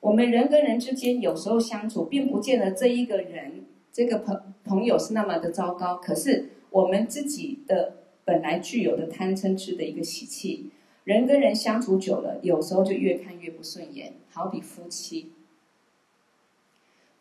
[0.00, 5.96] 我们人跟人之间有时候相处，并不见得这一个人这个朋朋友是那么的糟糕。
[5.96, 10.70] 可是我们自己的本来具有的贪嗔痴的一个习气，
[11.04, 14.14] 人跟人相处久了，有时候就越看越不顺眼。
[14.30, 15.32] 好比夫妻，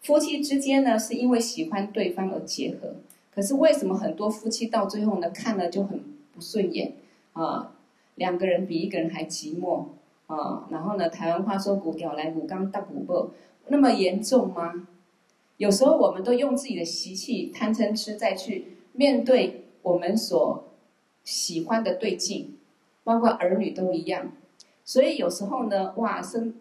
[0.02, 2.96] 夫妻之间呢，是因为喜欢对方而结合。
[3.34, 6.00] 可是为什么很多夫妻到最后呢，看了就很
[6.34, 6.94] 不顺眼
[7.34, 7.76] 啊？
[8.16, 9.86] 两个人比一个人还寂寞
[10.28, 10.68] 啊！
[10.70, 13.32] 然后呢，台湾话说“骨掉来骨刚大骨不”，
[13.68, 14.88] 那么严重吗？
[15.58, 20.66] 有时候我们都用自己的习气贪嗔痴再去面对我们所
[21.24, 22.58] 喜欢的对境，
[23.04, 24.34] 包括儿女都一样。
[24.84, 26.54] 所以有时候呢，哇，生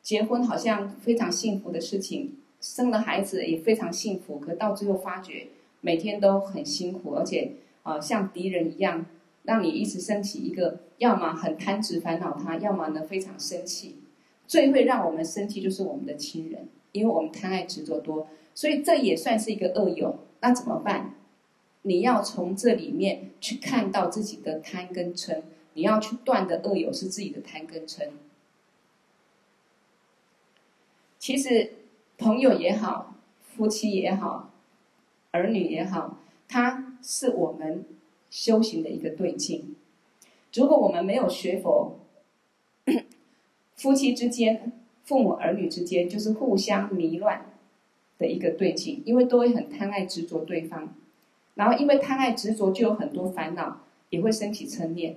[0.00, 5.48] 结婚好像非常幸福的事情，生了孩子也非常幸福，可到最后发觉
[5.84, 9.04] 每天都很辛苦，而且啊、呃，像敌人一样，
[9.42, 13.96] 让你一直升起一个，要么很贪执烦恼他，要么呢非常生气。
[14.46, 20.20] 最会让我们生气就是我们的亲人，因为我们贪爱执着多，所以这也算是一个恶友。
[20.40, 21.14] 那怎么办？
[21.82, 25.42] 你要从这里面去看到自己的贪跟嗔，
[25.74, 28.08] 你要去断的恶友是自己的贪跟嗔。
[31.18, 31.72] 其实
[32.16, 34.53] 朋友也好，夫妻也好，
[35.34, 37.84] 儿女也好，它是我们
[38.30, 39.74] 修行的一个对境。
[40.52, 41.98] 如果我们没有学佛，
[43.74, 44.70] 夫妻之间、
[45.02, 47.46] 父母儿女之间，就是互相迷乱
[48.16, 50.94] 的一个对境，因为都会很贪爱执着对方，
[51.54, 55.16] 然后因为贪爱执着，就有很多烦恼，也会升起嗔念，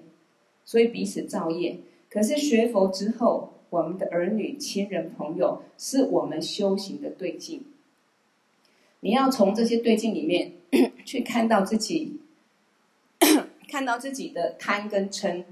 [0.66, 1.78] 所以彼此造业。
[2.10, 7.62] 可是学佛之后，我们的儿女、亲人、朋友，是我们修行的对境。
[9.02, 10.54] 你要从这些对境里面
[11.06, 12.20] 去看到自己，
[13.70, 15.44] 看到自己的贪跟嗔。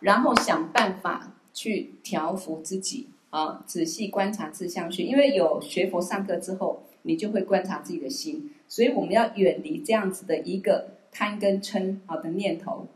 [0.00, 5.02] 然后想办法去调伏自己啊，仔细观察自相去。
[5.02, 12.86] 因为有学佛上课之后，你就会观察自己的心，所以我们要远离这样子的一个贪跟嗔好的念头。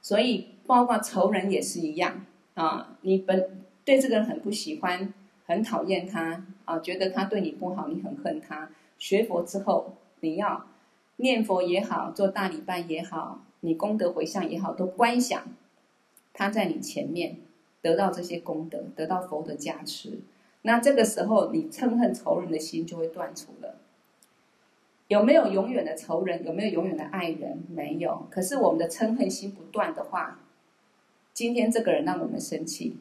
[0.00, 5.12] 所以包括仇人也是一样啊，你本对这个人很不喜欢，
[5.52, 8.70] 很讨厌他啊，觉得他对你不好，你很恨他。
[8.98, 10.66] 学佛之后，你要
[11.16, 15.42] 念佛也好，做大礼拜也好，你功德回向也好，都观想。
[16.32, 17.36] 他在你前面
[17.82, 20.20] 得到这些功德，得到佛的加持，
[20.62, 23.76] 那这个时候你嗔恨仇人的心就会断除了。
[25.08, 26.42] 有没有永远的仇人？
[26.46, 27.62] 有没有永远的爱人？
[27.68, 28.26] 没有。
[28.30, 30.40] 可是我们的嗔恨心不断的话，
[31.34, 32.96] 今天这个人让我们生气，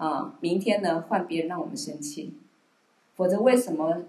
[0.00, 2.32] 啊，明天呢换别人让我们生气。
[3.16, 4.04] 否则为什么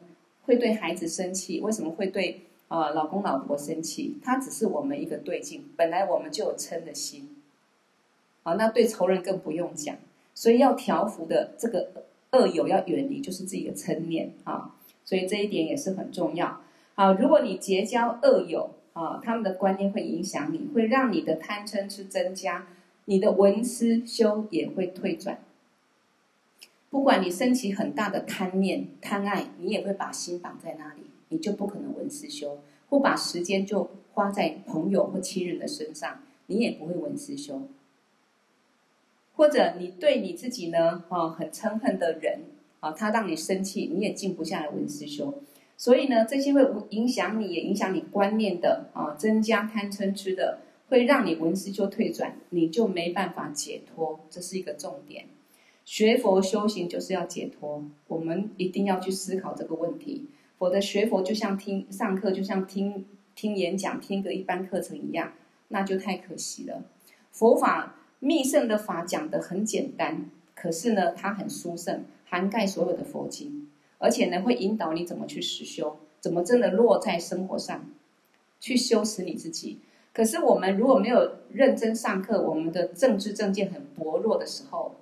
[0.45, 1.59] 会对孩子生气？
[1.59, 4.15] 为什么会对啊老公老婆生气？
[4.23, 7.35] 他只是我们一个对镜，本来我们就有嗔的心。
[8.43, 9.97] 好，那对仇人更不用讲，
[10.33, 11.89] 所以要调伏的这个
[12.31, 14.73] 恶友要远离，就是自己的嗔念啊，
[15.03, 16.61] 所以这一点也是很重要。
[16.95, 22.65] 好，如果你结交恶友啊，他们的观念会影响你，会让你的贪嗔痴增加，
[23.05, 25.37] 你的文思修也会退转。
[26.91, 37.61] 不管你升起很大的贪念、贪爱，你也会把心绑在那里，你就不可能闻思修，或把时间就花在朋友或亲人的身上，你也不会闻思修。
[39.35, 42.41] 或者你对你自己呢，啊，很嗔恨的人，
[42.81, 45.33] 啊，他让你生气，你也静不下来闻思修。
[45.77, 55.27] 所以呢，这些会影响你，也影响你观念的，啊，增加贪嗔痴的，会让你闻思修退转，你就没办法解脱，这是一个重点。
[55.85, 60.27] 学佛修行就是要解脱，我们一定要去思考这个问题。
[60.57, 65.33] 否则学佛就像听上课，就像听听演讲，听个一般课程一样，
[65.69, 66.83] 那就太可惜了。
[67.31, 67.95] 佛法。
[68.23, 73.67] 密圣的法讲得很简单，可是呢，它很殊胜，涵盖所有的佛经，
[73.97, 77.89] 而且呢，会引导你怎么去实修，怎么真的落在生活上，
[78.59, 79.79] 去修持你自己。
[80.13, 84.95] 可是我们如果没有认真上课，我们的正知正见很薄弱的时候，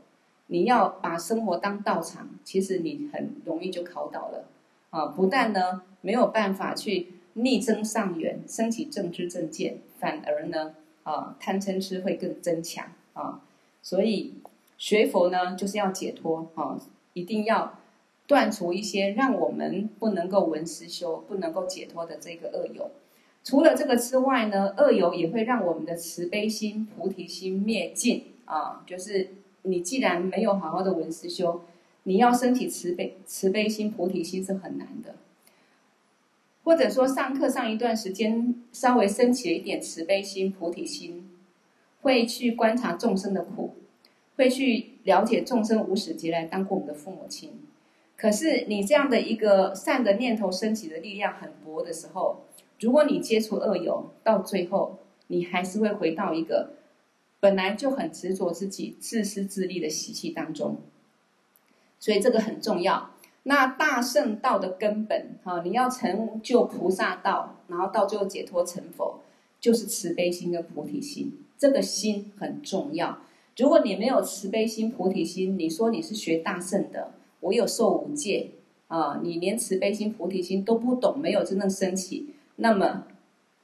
[0.52, 4.46] 你要把生活当道场，其实你很容易就考倒了
[4.90, 5.06] 啊！
[5.06, 12.88] 不但呢没有办法去逆增上缘，升起正知正见，反而呢啊贪嗔痴会更增强。
[13.14, 13.42] 啊，
[13.84, 14.34] 所以
[14.78, 16.80] 学佛呢，就是要解脱啊，
[17.14, 17.78] 一定要
[18.26, 22.90] 断除一些让我们不能够闻思修、不能够解脱的这个恶友。
[23.44, 28.84] 除了这个之外呢，恶友也会让我们的慈悲心、菩提心灭尽啊。
[28.88, 29.30] 就是
[29.64, 31.62] 你既然没有好好的闻思修，
[32.04, 35.16] 你要升起慈悲、慈悲心、菩提心是很难的。
[36.64, 41.30] 或者说上课上一段时间，稍微升起了一点慈悲心、菩提心。
[42.02, 43.76] 会去观察众生的苦，
[44.38, 47.52] 会去了解众生无始劫来当过我们的父母亲。
[48.16, 52.46] 可是你这样的一个善的念头升起的力量很薄的时候，
[52.80, 56.76] 如果你接触恶友，到最后你还是会回到一个
[57.40, 60.78] 本来就很执着自己、自私自利的习气当中。
[62.00, 63.12] 所以这个很重要。
[63.44, 69.22] 那大圣道的根本，哈，你要成就菩萨道，然后到最后解脱成佛，
[69.60, 71.34] 就是慈悲心跟菩提心。
[71.58, 73.20] 这个心很重要。
[73.58, 77.12] 如果你没有慈悲心、菩提心，你说你是学大圣的，
[77.42, 78.52] 我有受五戒
[78.88, 83.06] 啊，你连慈悲心、菩提心都不懂，没有真正升起，那么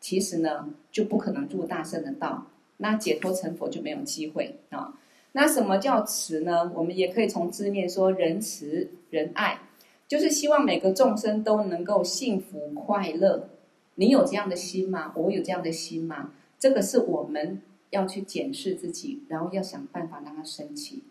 [0.02, 2.48] 其实呢，就不可能入大圣的道。
[2.78, 4.98] 那解脱成佛就没有机会啊。
[5.34, 6.72] 那什么叫慈呢？
[6.74, 9.60] 我们也可以从字面说仁慈仁爱，
[10.08, 13.50] 就是希望每个众生都能够幸福快乐。
[13.96, 15.12] 你有这样的心吗？
[15.16, 16.32] 我有这样的心吗？
[16.58, 21.04] 这个是我们要去检视自己，然后要想办法让它升起。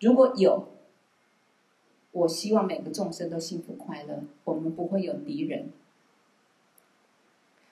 [0.00, 0.68] 如果有，
[2.12, 5.70] 我希望每个众生都幸福快乐，我们不会有敌人。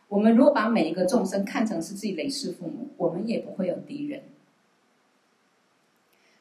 [0.09, 4.23] 我们如果把每一个众生看成是自己累世父母，我们也不会有敌人。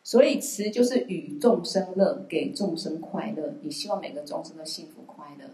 [0.03, 3.55] 所以慈就是与众生乐，给众生快乐。
[3.61, 5.49] 你希望每个众生都幸福快乐。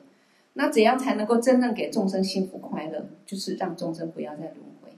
[0.53, 3.07] 那怎样才能够真正给众生幸福快乐？
[3.26, 4.91] 就是让众生不要再轮回，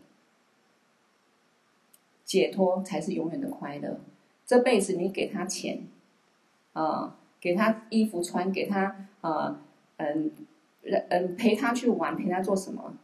[2.26, 3.99] 解脱才是永远的快乐。
[4.47, 5.84] 这辈子你给他钱，
[6.74, 9.61] 啊、给他衣服穿，给他啊，
[9.97, 10.32] 嗯、
[10.82, 12.97] 嗯，陪他去玩，陪他做什么？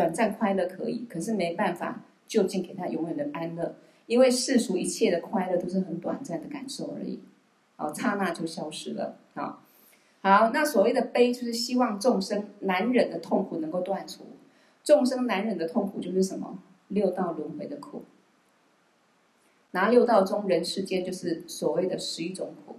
[0.00, 3.74] 短暂快乐可以，可是没办法就近给他永远的安乐，
[4.06, 7.20] 因为世俗一切的快乐都是很短暂的感受而已，
[7.76, 9.60] 哦，刹那就消失了，啊。
[10.22, 14.24] 好，那所谓的悲，就是希望众生难忍的痛苦能够断除。
[14.82, 16.58] 众生难忍的痛苦就是什么？
[16.88, 18.04] 六道轮回的苦。
[19.72, 22.76] 拿六道中人世间，就是所谓的十一种苦。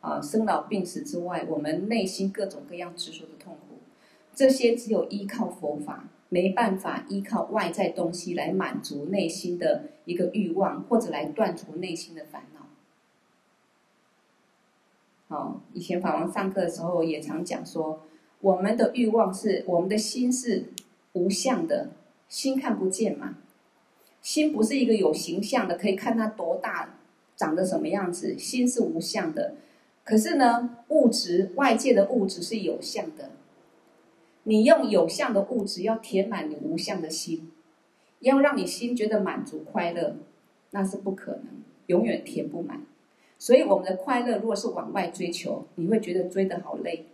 [0.00, 3.76] 啊，生老病死之外，我们内心各种各样执着的痛苦，
[4.34, 12.60] 这些只有依靠佛法，没办法依靠外在东西来满足内心的一个欲望，或者来断除内心的烦恼。
[15.36, 18.00] 哦，以前法王上课的时候也常讲说，
[18.40, 20.66] 我们的欲望是我们的心是
[21.12, 21.90] 无相的，
[22.28, 23.36] 心看不见嘛，
[24.22, 26.96] 心不是一个有形象的，可以看它多大，
[27.36, 29.54] 长得什么样子，心是无相的。
[30.02, 33.30] 可是呢，物质外界的物质是有相的，
[34.44, 37.50] 你用有相的物质要填满你无相的心，
[38.20, 40.16] 要让你心觉得满足快乐，
[40.70, 42.82] 那是不可能，永远填不满。
[43.38, 47.06] 所以，我们的快乐如果是往外追求，你会觉得追得好累。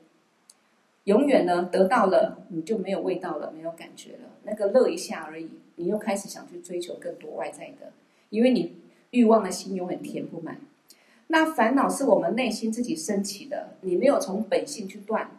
[1.04, 4.30] 永远呢，得到了你就没有味道了，没有感觉了。
[4.42, 7.92] 那个乐一下而已，你又开始想去追求更多外在的，
[8.30, 8.74] 因为你
[9.10, 10.58] 欲望的心永远填不满。
[11.28, 15.30] 那烦恼是我们内心自己升起的，你没有从本性去断，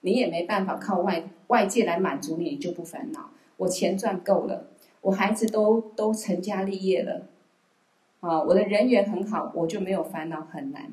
[0.00, 3.30] 你也没办法靠外外界来满足你，你就不烦恼。
[3.56, 4.68] 我钱赚够了，
[5.02, 7.26] 我孩子都都成家立业了。
[8.20, 10.92] 啊，我的人缘很好，我就没有烦恼，很难。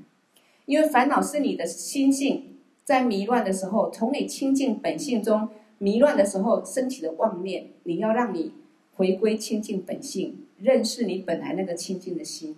[0.65, 8.53] 因为烦恼是你的心性在迷乱的时候，从你清净本性中迷乱的时候升起的妄念，你要让你
[8.95, 12.57] 回归清净本性，认识你本来那个清净的心，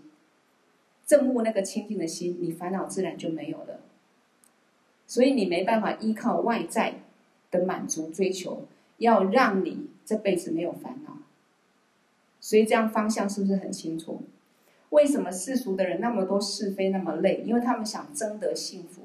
[1.05, 3.81] 正悟那个清净的心，你烦恼自然就没有了。
[5.09, 6.99] 所以你没办法依靠外在
[7.49, 8.67] 的满足追求，
[8.99, 11.17] 要让你这辈子没有烦恼。
[12.39, 14.21] 所以这样方向是不是很清楚？
[14.91, 17.43] 为什么世俗的人那么多是非那么累？
[17.43, 19.01] 因为他们想争得幸福，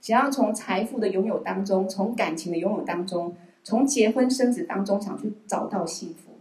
[0.00, 6.32] 想要从财富的拥有当中，从感情的拥有当中，从结婚生子当中想去找到幸福，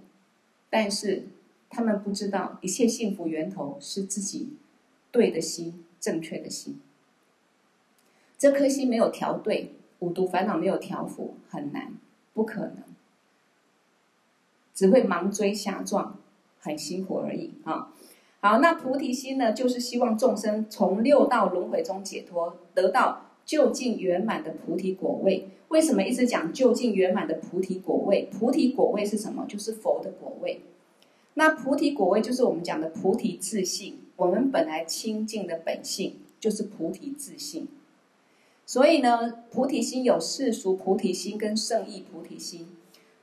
[0.69, 1.23] 但是
[1.69, 4.53] 他们不知道一切幸福源头是自己
[5.11, 6.79] 对的心，正确的心。
[8.37, 11.93] 这颗心没有调对，五毒烦恼没有调伏，很难，
[12.33, 12.77] 不可能，
[14.73, 16.17] 只会盲追瞎撞，
[16.59, 17.93] 很辛苦而已啊。
[18.41, 25.47] 好，那菩提心呢，就是希望众生从六道轮回中解脱，得到究竟圆满的菩提果位。
[25.69, 28.29] 为什么一直讲究竟圆满的菩提果位？
[28.31, 29.45] 菩提果位是什么？
[29.47, 30.61] 就是佛的果位。
[31.33, 37.67] 那菩提果位就是我们讲的菩提自性，我们本来清净的本性就是菩提自性。
[38.65, 42.67] 所以呢，菩提心有世俗菩提心跟圣意菩提心。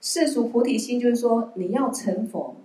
[0.01, 2.57] 世俗菩提心就是说，你要成佛。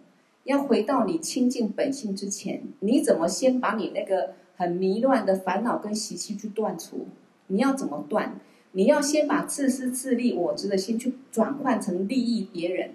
[0.44, 7.08] 要回到你清净本性之前，你怎么先把你那个很迷乱的烦恼跟习气去断除？
[7.48, 8.40] 你要怎么断？
[8.72, 12.92] 你要先把自私自利我执的心去转换成利益别人、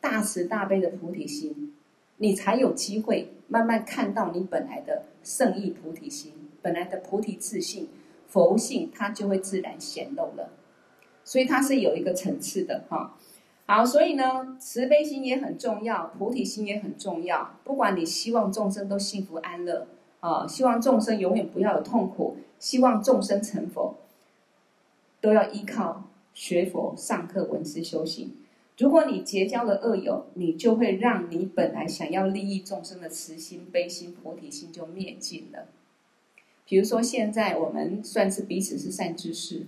[0.00, 1.74] 大慈大悲的菩提心，
[2.16, 6.32] 你才有机会慢慢看到你本来的圣意菩提心，
[6.62, 7.88] 本来的菩提自信、
[8.34, 10.50] 佛性，它就会自然显露了。
[11.22, 13.16] 所以它是有一个层次的哈。
[13.66, 17.54] 好，所以呢，慈悲心也很重要，菩提心也很重要。
[17.62, 19.86] 不管你希望众生都幸福安乐，
[20.18, 23.94] 啊，希望众生永远不要有痛苦，希望众生成佛，
[25.20, 28.32] 都要依靠学佛、上课、闻思、修行。
[28.76, 35.68] 如果你结交了恶友，你就会让你本来想要利益众生的慈心、悲心、菩提心就灭尽了。
[36.66, 39.66] 比如说，现在我们算是彼此是善知识，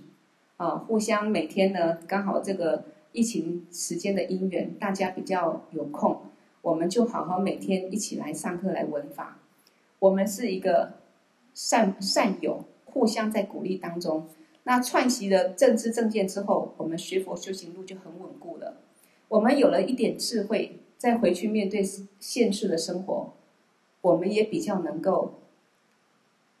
[0.57, 2.85] 啊，互相每天呢，刚好这个。
[3.13, 6.21] 疫情时间的因缘，大家比较有空，
[6.61, 9.39] 我们就好好每天一起来上课来闻法。
[9.97, 10.97] 我们是一个
[11.55, 14.27] 善善友，互相在鼓励当中。
[14.65, 18.81] 那串习了正知正见之后，我们学佛修行路就很稳固了。
[19.29, 21.81] 我们有了一点智慧，再回去面对
[22.19, 23.33] 现世的生活，
[24.01, 25.39] 我们也比较能够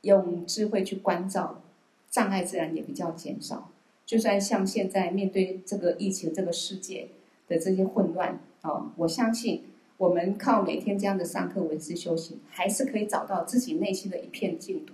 [0.07, 1.61] 用智慧去关照，
[2.09, 3.69] 障碍自然也比较减少。
[4.05, 7.09] 就算像现在面对这个疫情、这个世界
[7.47, 9.63] 的这些混乱啊，我相信
[9.97, 14.93] 我们靠每天这样的上课、文字修行，还是可以找到自己内心的一片净土。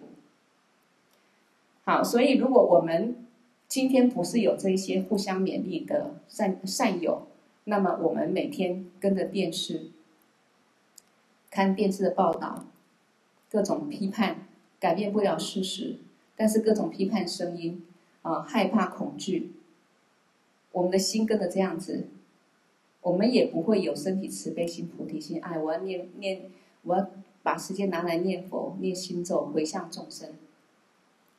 [1.83, 3.15] 好，所以如果我们
[3.67, 7.27] 今天不是有这一些互相勉励的善善友，
[7.65, 9.91] 那么我们每天跟着电视
[11.51, 12.65] 看电视的报道，
[13.51, 14.47] 各种批判
[14.83, 15.95] 改变不了事实，
[16.35, 17.81] 但是各种批判声音。
[18.21, 19.51] 啊，害怕、恐惧，
[20.71, 22.07] 我们的心跟着这样子，
[23.01, 25.41] 我们也不会有身体慈悲心、菩提心。
[25.41, 26.43] 哎，我要念念，
[26.83, 27.09] 我要
[27.41, 30.29] 把时间拿来念佛、念心咒、回向众生，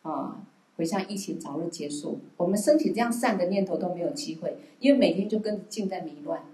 [0.03, 0.45] 啊，
[0.77, 2.19] 回向疫情早日结束。
[2.37, 6.45] 我们身体这样善的念头都没有机会，因为每天就跟着境在迷乱，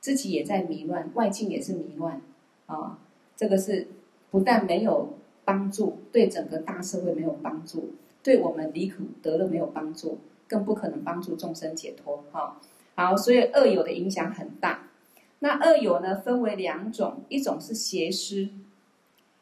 [0.00, 2.20] 自己也在迷乱，外境也是迷乱。
[2.66, 2.98] 啊，
[3.36, 3.86] 这个是
[4.32, 5.10] 不但没有
[5.48, 7.94] 帮助，对整个大社会没有帮助。
[8.22, 12.22] 对我们离苦得乐没有帮助，更不可能帮助众生解脱。
[12.30, 12.60] 哈，
[12.94, 14.90] 好，所以恶友的影响很大。
[15.38, 18.50] 那恶友呢，分为两种，一种是邪师，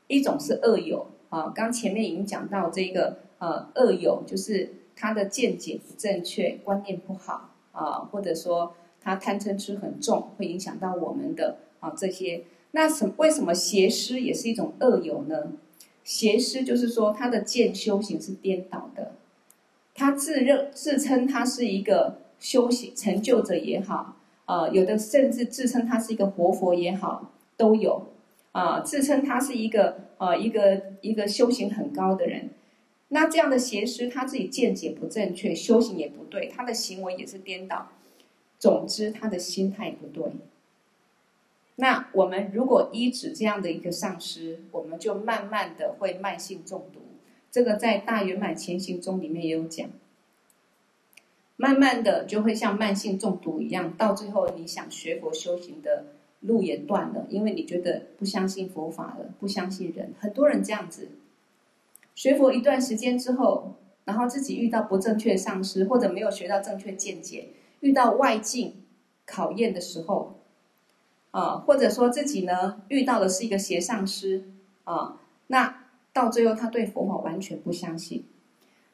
[0.07, 1.09] 一种是恶友。
[1.29, 12.45] 啊，刚前面已经讲到这个，呃，恶友就是他的见解不正确，观念不好啊，或者说他贪嗔痴很重，会影响到我们的啊这些。
[12.71, 15.53] 那什为什么邪师也是一种恶友呢？
[16.07, 19.17] 邪师就是说，他的见修行是颠倒的，
[19.93, 28.07] 他自认自称他是一个修行成就者也好，啊、呃，有的甚至自称他是一个活佛也好，都有，
[28.53, 32.51] 啊、呃，自称他是一个呃一个一个修行很高的人，
[33.09, 37.89] 那这样的邪师，他自己见解不正确，修行也不对，他的行为也是颠倒，
[38.61, 40.23] 总之他的心态不对。
[41.79, 47.01] 那我们如果依止这样的一个上师，我们就慢慢的会慢性中毒。
[47.51, 49.89] 这个在大圆满前行中里面也有讲，
[51.57, 56.07] 慢慢的就会像慢性中毒一样，到最后你想学佛修行的
[56.41, 60.15] 路也断了，因为你觉得不相信佛法了，不相信人。
[60.19, 61.11] 很多人这样子，
[62.15, 63.75] 学佛一段时间之后，
[64.05, 67.49] 然后自己遇到不正确的上师，或者没有学到正确见解，
[67.81, 68.83] 遇到外境
[69.27, 70.39] 考验的时候。
[71.37, 74.49] 啊，或者说自己呢遇到的是一个邪上师
[74.85, 75.85] 啊，那
[76.15, 78.25] 到最后他对佛法完全不相信。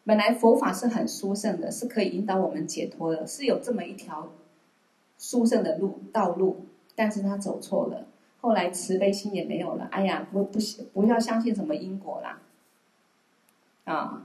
[0.03, 4.33] 本来佛法是很殊胜的，是可以引导我们解脱的，是有这么一条
[5.17, 6.67] 殊胜的路道路，
[6.97, 8.09] 但是他走错了，
[8.41, 9.85] 后来慈悲心也没有了。
[9.93, 10.59] 哎呀，不不
[10.93, 12.41] 不要相信什么因果啦，
[13.85, 14.25] 啊，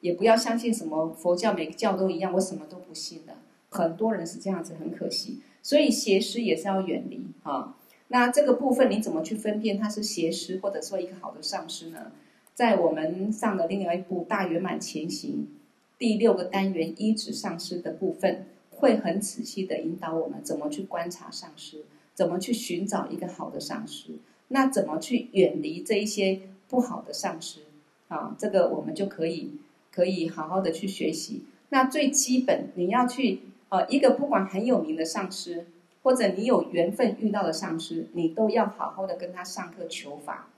[0.00, 3.34] 也不要相信什么佛教每个教都一样，我什么都不信的。
[3.68, 5.42] 很多人是这样子，很可惜。
[5.62, 7.76] 所以邪师也是要远离啊。
[8.08, 12.10] 那这个部分你怎么去分辨他是邪师，或者说一个好的上师呢？
[12.54, 15.46] 在我们上的另外一部《大圆满前行》
[15.98, 21.84] 第六个单元依止上师的部分，会很仔细的引导我们怎么去观察上师，
[22.14, 24.14] 怎么去寻找一个好的上师，
[24.48, 27.60] 那怎么去远离这一些不好的上师
[28.08, 28.34] 啊？
[28.36, 29.52] 这个我们就可以
[29.92, 31.44] 可以好好的去学习。
[31.68, 33.42] 那最基本你要去。
[33.70, 35.66] 呃，一个不管很有名的上师，
[36.02, 40.50] 或者你有缘分遇到的上师，你都要好好的跟他上课求法，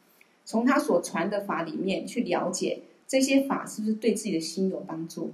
[0.44, 5.32] 从他所传的法里面去了解这些法是不是对自己的心有帮助，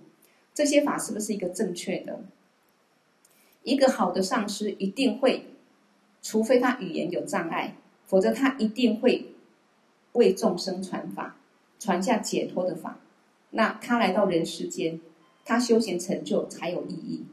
[0.53, 2.21] 这些法是不是一个正确的。
[3.63, 5.45] 一个好的上师一定会，
[6.21, 7.77] 除非他语言有障碍，
[8.07, 9.27] 否则他一定会
[10.15, 11.37] 为众生传法，
[11.79, 12.99] 传下解脱的法。
[13.51, 15.01] 那他来到人世间，
[15.45, 17.25] 他修行成就才有意义。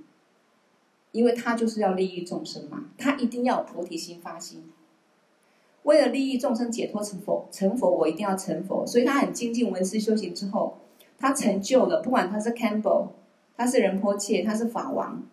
[1.15, 4.69] 因为他就是要利益众生嘛，他一定要菩提心发心，
[5.83, 10.77] 为了利益众生解脱成佛，成佛我一定要成佛，所以他很精进闻思修行之后，
[11.17, 13.11] 他成就了，不管他是 Campbell，
[13.55, 15.23] 他是仁波切，他是法王，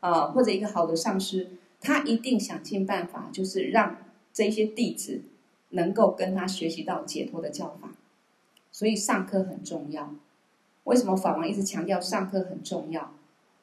[0.00, 1.50] 啊，或者一个好的上师，
[1.82, 3.98] 他一定想尽办法，就是让
[4.32, 5.20] 这些弟子
[5.68, 7.92] 能够跟他学习到解脱的教法，
[8.72, 10.14] 所以上课很重要。
[10.84, 13.12] 为什么法王一直强调上课很重要？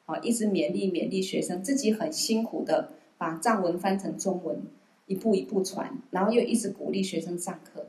[0.06, 4.62] 啊，一直勉励勉励学生，自己很辛苦的把藏文翻成中文，
[5.06, 7.86] 一步一步传，然后又一直鼓励学生上课，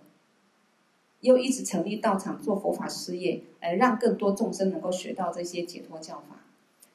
[1.20, 6.46] 又一直成立道场做佛法事业，呃，让更多众生能够学到这些解脱教法，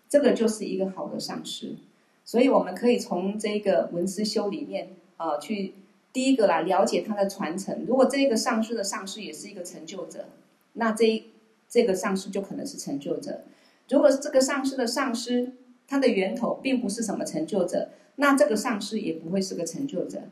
[0.09, 1.77] 这个就是一个好的上师。
[2.25, 5.75] 所以我们可以从这个文思修里面呃，去
[6.13, 7.85] 第一个来了解他的传承。
[7.87, 10.27] 如果这个上师的上师也是一个成就者，
[10.75, 11.25] 那这
[11.69, 13.43] 这个上师就可能是成就者。
[13.91, 15.53] 如果这个上师的上师，
[15.87, 20.23] 他的源头并不是什么成就者，那这个上师也不会是个成就者。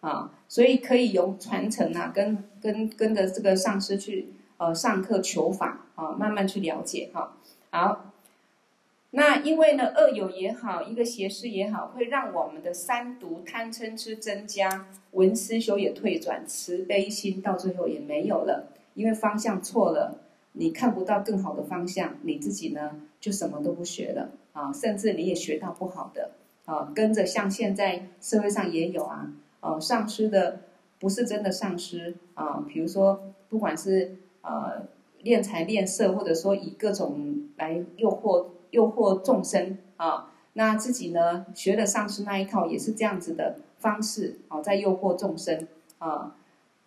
[0.00, 4.28] 啊，所以可以由传承啊，跟跟跟着这个上师去
[4.58, 7.36] 呃上课求法啊，慢慢去了解哈。
[7.70, 8.12] 好，
[9.10, 20.20] 那因为呢，恶友也好，一个邪师也好，会让我们的三毒贪嗔痴增加，闻思修也退转，慈悲心到最后也没有了，因为方向错了。
[20.58, 26.30] 你看不到更好的方向，你自己呢就什么都不学了啊，甚至你也学到不好的
[26.64, 29.30] 啊，跟着像现在社会上也有啊，
[29.60, 30.60] 呃，上师的
[30.98, 34.86] 不是真的上师啊，比如说不管是呃
[35.20, 46.34] 练财练色，或者说以各种来诱惑诱惑众生啊，那自己呢学了上师那一套也是这样子的方式啊，在诱惑众生啊。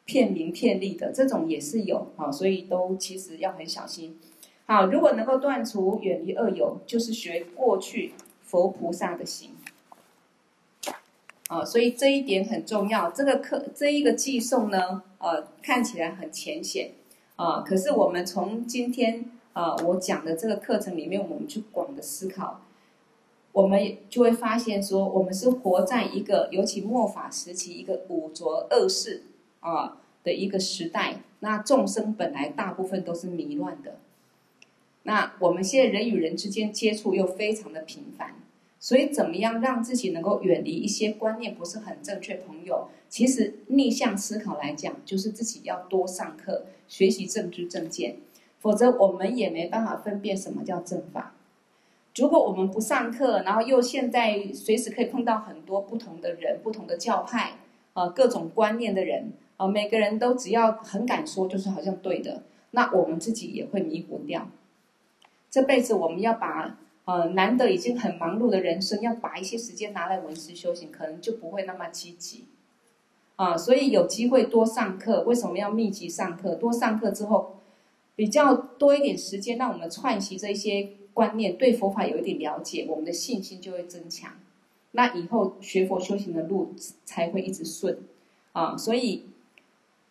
[0.10, 4.18] 骗名骗利的这种也是有啊，所以都其实要很小心。
[4.66, 9.51] 好，如果能够断除远离恶友，就是学过去佛菩萨的行
[11.47, 13.12] 啊，所以这一点很重要。
[13.12, 16.93] 这个课这一个寄送呢，呃，看起来很浅显
[17.36, 22.62] 啊，可是我们从今天啊我讲的这个课程里面，我们去广的思考，
[23.51, 29.26] 我们就会发现说，我们是活在一个尤其末法时期一个五浊恶世。
[29.60, 33.97] 啊的一个时代，那众生本来大部分都是迷乱的，
[35.03, 38.36] 那我们现在人与人之间接触又非常的频繁，
[38.80, 42.36] 所以怎么样让自己能够远离一些观念不是很正确？
[42.36, 48.18] 朋友，其实逆向思考来讲，就是自己要多上课，学习正知正见，
[48.60, 51.34] 否则我们也没办法分辨什么叫正法。
[52.16, 57.53] 如果我们不上课，然后又现在随时可以碰到很多不同的人、不同的教派
[57.93, 59.32] 啊，各种观念的人。
[59.60, 64.47] 啊，每个人都只要很敢说，就是好像对的，那我们自己也会迷糊掉。
[65.49, 72.45] 这辈子我们要把呃难得已经很忙碌的人生，要把一些时间拿来闻思修行，可能就不会那么积极。
[73.36, 76.55] 啊，所以有机会多上课，为什么要密集上课？
[76.55, 77.57] 多上课之后，
[78.16, 84.32] 比较多一点时间，让我们串习这些观念，对佛法有一点了解，我们的信心就会增强。
[84.91, 87.97] 那以后学佛修行的路才会一直顺。
[88.53, 89.26] 啊，所以。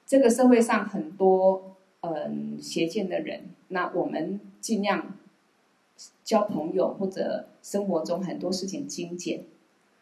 [0.09, 5.15] 这个社会上很多嗯邪见的人，那我们尽量
[6.25, 9.45] 交朋友或者生活中很多事情精简，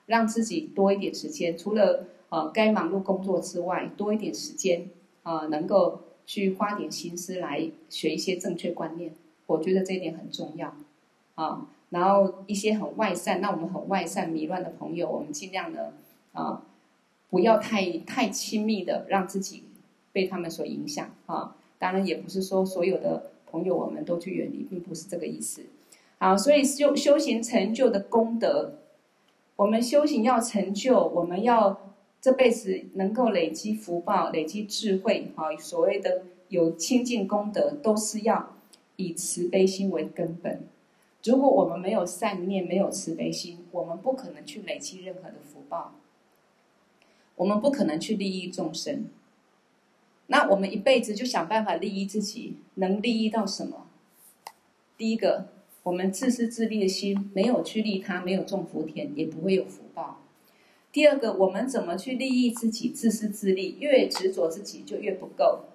[0.07, 4.89] 让自己多一点时间，除了呃该忙碌工作之外，多一点时间
[5.25, 9.13] 啊、呃，能够去花点心思来学一些正确观念，
[9.47, 10.73] 我觉得这一点很重要
[11.35, 11.67] 啊。
[11.91, 15.95] 然后一些很外散，那我们很外散迷乱的朋友，我们尽量呢
[16.33, 16.63] 啊，
[17.29, 19.65] 不要太太亲密的让自己。
[20.17, 25.61] 被他们所影响啊，当然也不是说所有的朋友我们都去远离，并不是这个意思。
[26.17, 28.79] 好，所以修修行成就的功德，
[29.57, 38.55] 我们修行要成就，我们要这辈子能够累积福报、累积智慧啊，所谓的有清净功德，都是要
[38.97, 40.63] 以慈悲心为根本。
[41.25, 45.93] 如果我们没有善念、没有慈悲心，我们不可能去累积任何的福报，
[47.35, 49.05] 我们不可能去利益众生。
[50.29, 53.87] 那我们一辈子就想办法利益自己，能利益到什么？
[54.97, 55.49] 第一个，
[55.85, 60.23] 我们自私自利的心没有去利他，没有种福田，也不会有福报。
[60.91, 62.89] 第二个，我们怎么去利益自己？
[62.89, 65.67] 自私自利，越执着自己就越不够，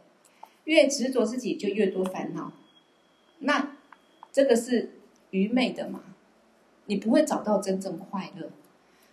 [0.65, 2.51] 越执着自己就越多烦恼。
[3.39, 3.77] 那
[4.31, 4.91] 这个是
[5.29, 6.03] 愚昧的嘛？
[6.87, 8.49] 你不会找到真正快乐。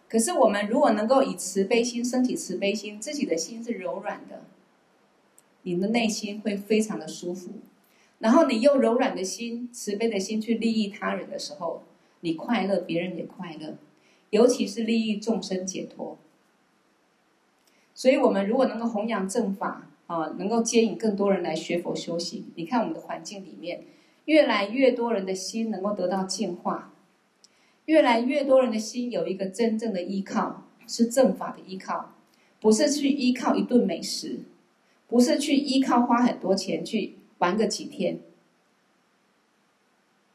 [0.09, 4.43] 可是我们如果能够以慈悲心，升起慈悲心，自己的心是柔软的。
[5.75, 7.51] 你的内心会非常的舒服，
[8.21, 11.83] 然后你用柔软的心、慈悲的心去利益他人的时候，
[12.21, 13.77] 你快乐，别人也快乐，
[14.31, 16.17] 尤其是利益众生解脱。
[17.95, 23.83] 所以，我们如果能够弘扬正法啊，能够接引更多人来学佛修行，你看我们的环境里面，
[24.25, 26.95] 越来越多人的心能够得到净化，
[27.85, 32.15] 越来越多人的心有一个真正的依靠，是正法的依靠，
[32.59, 34.41] 不是去依靠一顿美食。
[35.09, 38.21] 不是去依靠花很多钱去玩个几天，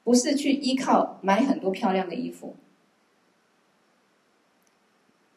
[0.03, 2.55] 不是去依靠买很多漂亮的衣服，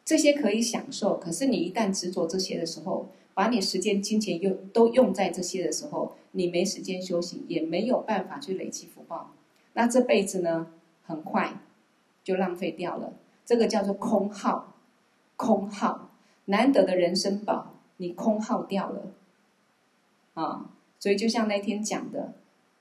[0.04, 1.18] 这些可以享受。
[1.18, 9.34] 可是你一旦执着这些的时候，把你时间、金钱用都用在这些的时候，你没时间修行，也没有办法去累积福报。
[9.74, 10.68] 那这辈子呢，
[11.04, 11.60] 很快
[12.24, 13.12] 就浪费掉了。
[13.44, 14.74] 这个叫做空耗，
[15.36, 16.10] 空耗，
[16.46, 19.12] 难得的人生宝，你空耗掉了，
[20.36, 20.70] 啊，
[21.00, 22.34] 所以就像那天讲的，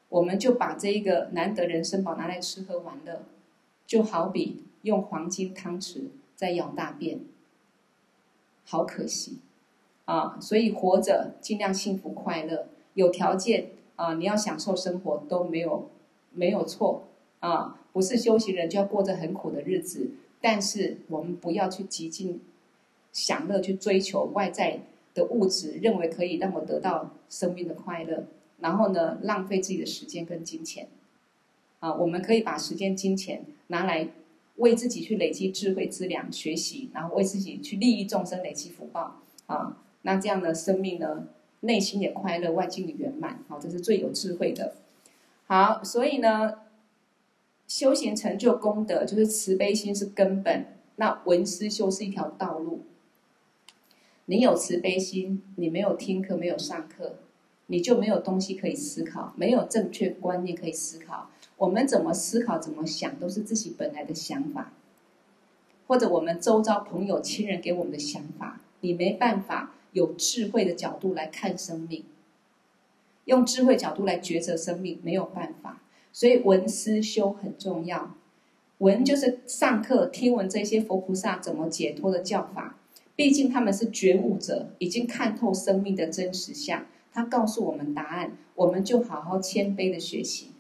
[0.09, 3.23] 我们就把这一个难得人生宝拿来吃喝玩乐，
[3.87, 7.21] 就好比用黄金汤匙在舀大便，
[8.65, 9.39] 好可惜，
[10.03, 15.89] 啊，所以活着尽量幸福快乐，有条件啊，你要享受生活都没有
[16.33, 17.03] 没有错，
[17.39, 20.11] 啊，不是修行人就要过着很苦的日子。
[20.41, 22.39] 但是我们不要去极尽
[23.11, 24.81] 享乐，去追求外在
[25.15, 28.25] 的物质，认为可以让我得到生命的快乐，
[28.59, 30.87] 然后呢，浪费自己的时间跟金钱。
[31.79, 34.09] 啊，我们可以把时间、金钱拿来
[34.57, 39.21] 为自己去累积智慧资粮、学习，然后为自己去利益众生、累积福报。
[39.47, 41.27] 啊，那这样的生命呢，
[41.61, 43.43] 内心也快乐，外境也圆满。
[43.47, 44.75] 好，这是最有智慧的。
[45.47, 46.59] 好，所以呢。
[47.67, 50.67] 修行成就功德，就是慈悲心是根本。
[50.97, 52.81] 那闻思修是一条道路。
[54.27, 57.19] 你有慈悲心，你没有听课，没有上课，
[57.67, 61.29] 你就没有东西可以思考，没有正确观念可以思考。
[61.57, 64.73] 我们怎么思考、怎么想，都是自己本来的想法，
[65.87, 72.03] 或者我们周遭朋友、亲人给我们的想法，你没办法有智慧的角度来看生命，
[73.25, 75.81] 用智慧角度来抉择生命，没有办法。
[76.11, 78.15] 所以闻思修很重要，
[78.79, 82.77] 闻就是上课听闻这些佛菩萨怎么解脱的教法，
[83.15, 90.51] 毕竟他们是觉悟者，已经看透生命的真实相，他告诉我们答案，我们就好好谦卑的学习，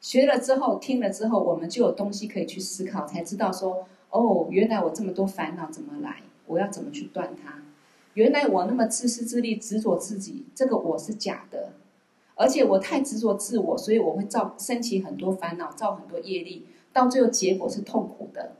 [0.00, 7.62] 学了之后听了之后，我们就有东西可以去思考，才知道说，哦，原来我这么多烦恼怎么来，我要怎么去断它？
[8.14, 11.72] 原来我那么自私自利、执着自己，这个我是假的。
[12.34, 18.52] 而且我太执着自我，所以我会造升起很多烦恼，造很多业力，到最后结果是痛苦的。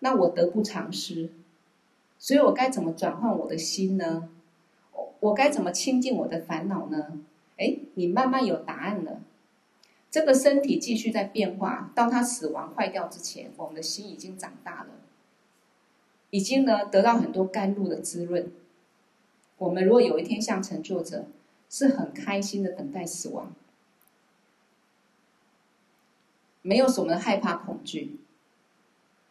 [0.00, 1.30] 那我得不偿失，
[2.18, 4.28] 所以我该怎么转换我的心呢？
[4.92, 7.20] 我我该怎么清净我的烦恼呢？
[7.56, 9.20] 哎，你慢慢有答案了。
[10.10, 14.90] 这个身体继续在变化，到它死亡坏掉之前，我们的心已经长大了，
[16.30, 18.52] 已经呢得到很多甘露的滋润。
[19.58, 21.26] 我们如果有一天像成就者。
[21.70, 23.52] 是很开心的等待死亡，
[26.62, 28.16] 没有什么害怕恐惧，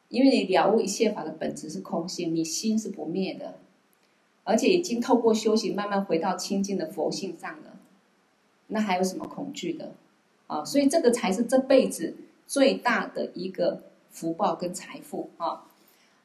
[0.10, 3.60] 因为你了悟一切法的本质是空性，你心是不灭的，
[4.44, 7.78] 而且已经透过修行慢慢回到清净的佛性上了，
[8.68, 9.92] 那还有什么恐惧的
[10.48, 10.64] 啊？
[10.64, 15.66] 所以这个才是这辈子最大的一个福报跟财富啊！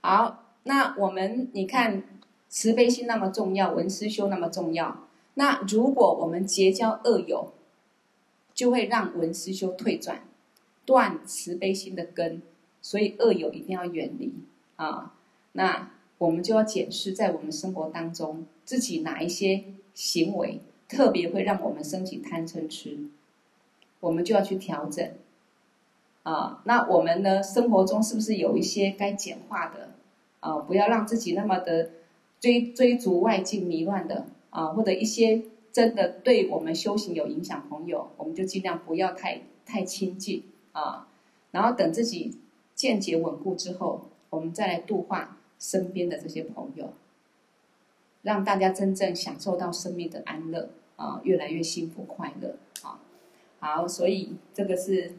[0.01, 2.05] 好，那我们你看
[2.49, 5.09] 慈悲心那么重要，文思修那么重要。
[5.35, 7.53] 那如果我们结交恶友，
[8.55, 10.23] 就会让文思修退转，
[10.85, 12.43] 断慈悲心的根，
[12.83, 14.35] 所以恶友一定要远离
[14.77, 15.15] 啊。
[15.53, 19.65] 那我们就要检视在我们生活当中，自己哪一些
[19.95, 22.99] 行为特别会让我们升起贪嗔痴，
[24.01, 25.09] 我们就要去调整
[26.25, 26.61] 啊。
[26.65, 29.93] 那我们呢，生活中是不是有一些该简化的
[30.41, 30.59] 啊？
[30.59, 31.91] 不要让自己那么的
[32.41, 34.27] 追追逐外境迷乱的。
[34.51, 41.09] 啊，或者一些真的对我们修行有影响朋友，我们就尽量不要太太亲近啊。
[41.53, 42.37] 然后等自己
[42.83, 46.93] 见解稳固之后，我们再来度化身边的这些朋友，
[48.23, 52.99] 让大家真正享受到生命的安乐啊，越来越幸福快乐啊。
[53.61, 55.13] 好，所以这个是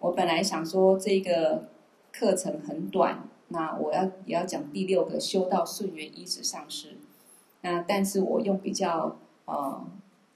[0.00, 1.68] 我本来想说这个
[2.12, 6.96] 课程很短，那我要也要讲第六个修道顺缘依止上师。
[7.60, 9.86] 那但是我用比较呃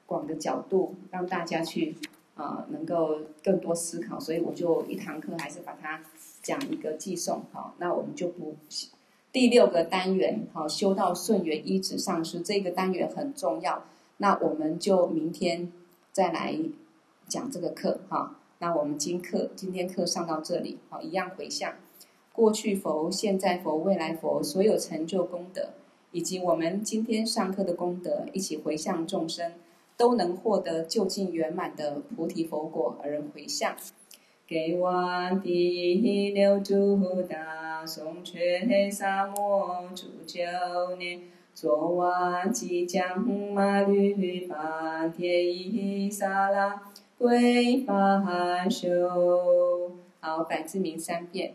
[0.06, 1.96] 广的角度让大家去
[2.36, 6.00] 呃能够更多思考，所以我就一堂课还是把它
[6.42, 8.56] 讲一个寄送好，那我们就不
[9.32, 13.84] 第六个单元好，修道顺缘依止上师这个单元很重要，
[14.16, 15.72] 那我们就明天
[16.12, 16.58] 再来
[17.28, 18.36] 讲这个课哈。
[18.58, 21.74] 那我们今课今天课上到这里好，一样回向
[22.32, 25.70] 过去佛、现在佛、未来佛所有成就功德。
[26.12, 29.52] 以及我们今天上课的功德，一起回向众生，
[29.96, 33.76] 都能获得究竟圆满的菩提佛果而回向。
[34.50, 34.92] 给我
[35.44, 41.20] 第六度大颂缺沙漠诸九年，
[41.54, 46.82] 昨晚即将马律法天依萨拉
[47.16, 49.92] 归法修。
[50.18, 51.54] 好，百字明三遍。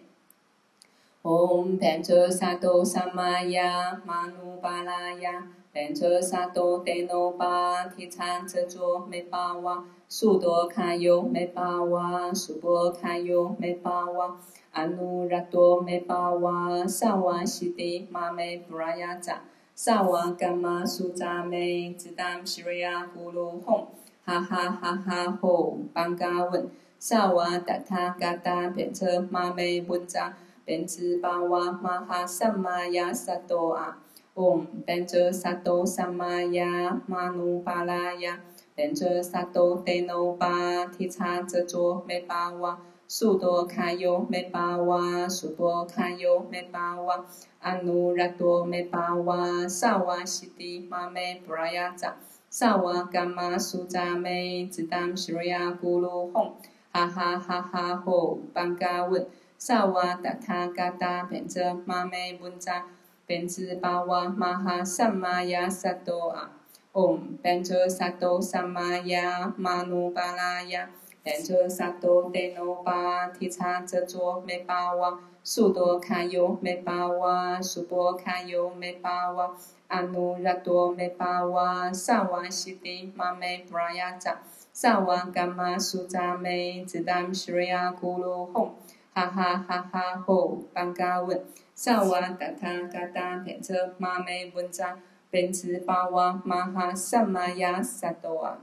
[1.21, 9.83] 唵班卓萨多萨玛雅玛努巴拉雅班卓萨多德诺巴提禅则卓美巴瓦
[10.17, 14.37] 苏多卡尤美巴瓦苏波卡尤美巴瓦
[14.71, 19.41] 阿努拉多梅巴哇萨瓦西迪玛梅布拉雅扎
[19.73, 23.87] 萨瓦甘玛苏扎梅兹达西瑞亚咕噜吽
[24.23, 33.97] 哈哈哈哈吼班嘎文萨瓦达他嘎达变车玛梅文扎变兹巴哇玛哈萨玛亚萨多啊
[34.35, 38.39] 嗡变车萨多萨玛亚玛努巴拉雅
[38.75, 42.77] 变车萨多德努巴提查这座梅巴哇。
[43.07, 47.23] 苏多卡尤梅巴哇，苏多卡尤梅巴哇，
[47.59, 52.15] 阿努拉多梅巴哇，萨瓦西迪玛梅布拉雅扎，
[52.49, 56.53] 萨瓦伽玛苏扎梅，兹达西瑞亚咕噜吽，
[56.91, 59.27] 哈哈哈哈吼，班嘎文，
[59.59, 62.87] 萨瓦达他嘎达变则玛梅文扎，
[63.27, 66.54] 变兹巴哇玛哈萨玛亚萨多啊，
[66.95, 70.89] 嗡变则萨多萨玛亚玛努巴拉雅。
[71.21, 88.75] 变作萨多德努巴提查这座梅巴瓦，苏多卡尤梅巴瓦，苏波卡尤梅巴瓦，阿努拉多梅巴瓦，萨瓦西迪马梅布拉雅扎，萨瓦甘玛苏扎梅，自当释亚咕噜哄，
[89.11, 91.43] 哈哈哈哈哄，班加文，
[91.73, 94.99] 萨瓦达他嘎达，班卓马梅文扎
[95.35, 98.57] 频知巴哇玛哈萨玛雅萨多啊！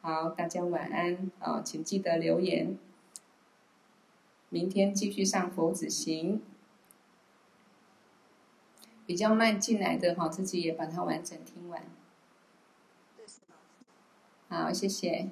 [0.00, 2.76] 好，大家晚安啊，请记得留言。
[4.48, 6.42] 明天继续上佛子行，
[9.06, 11.84] 比较慢进来的哈，自己也把它完整听完。
[14.48, 15.28] 好，谢谢。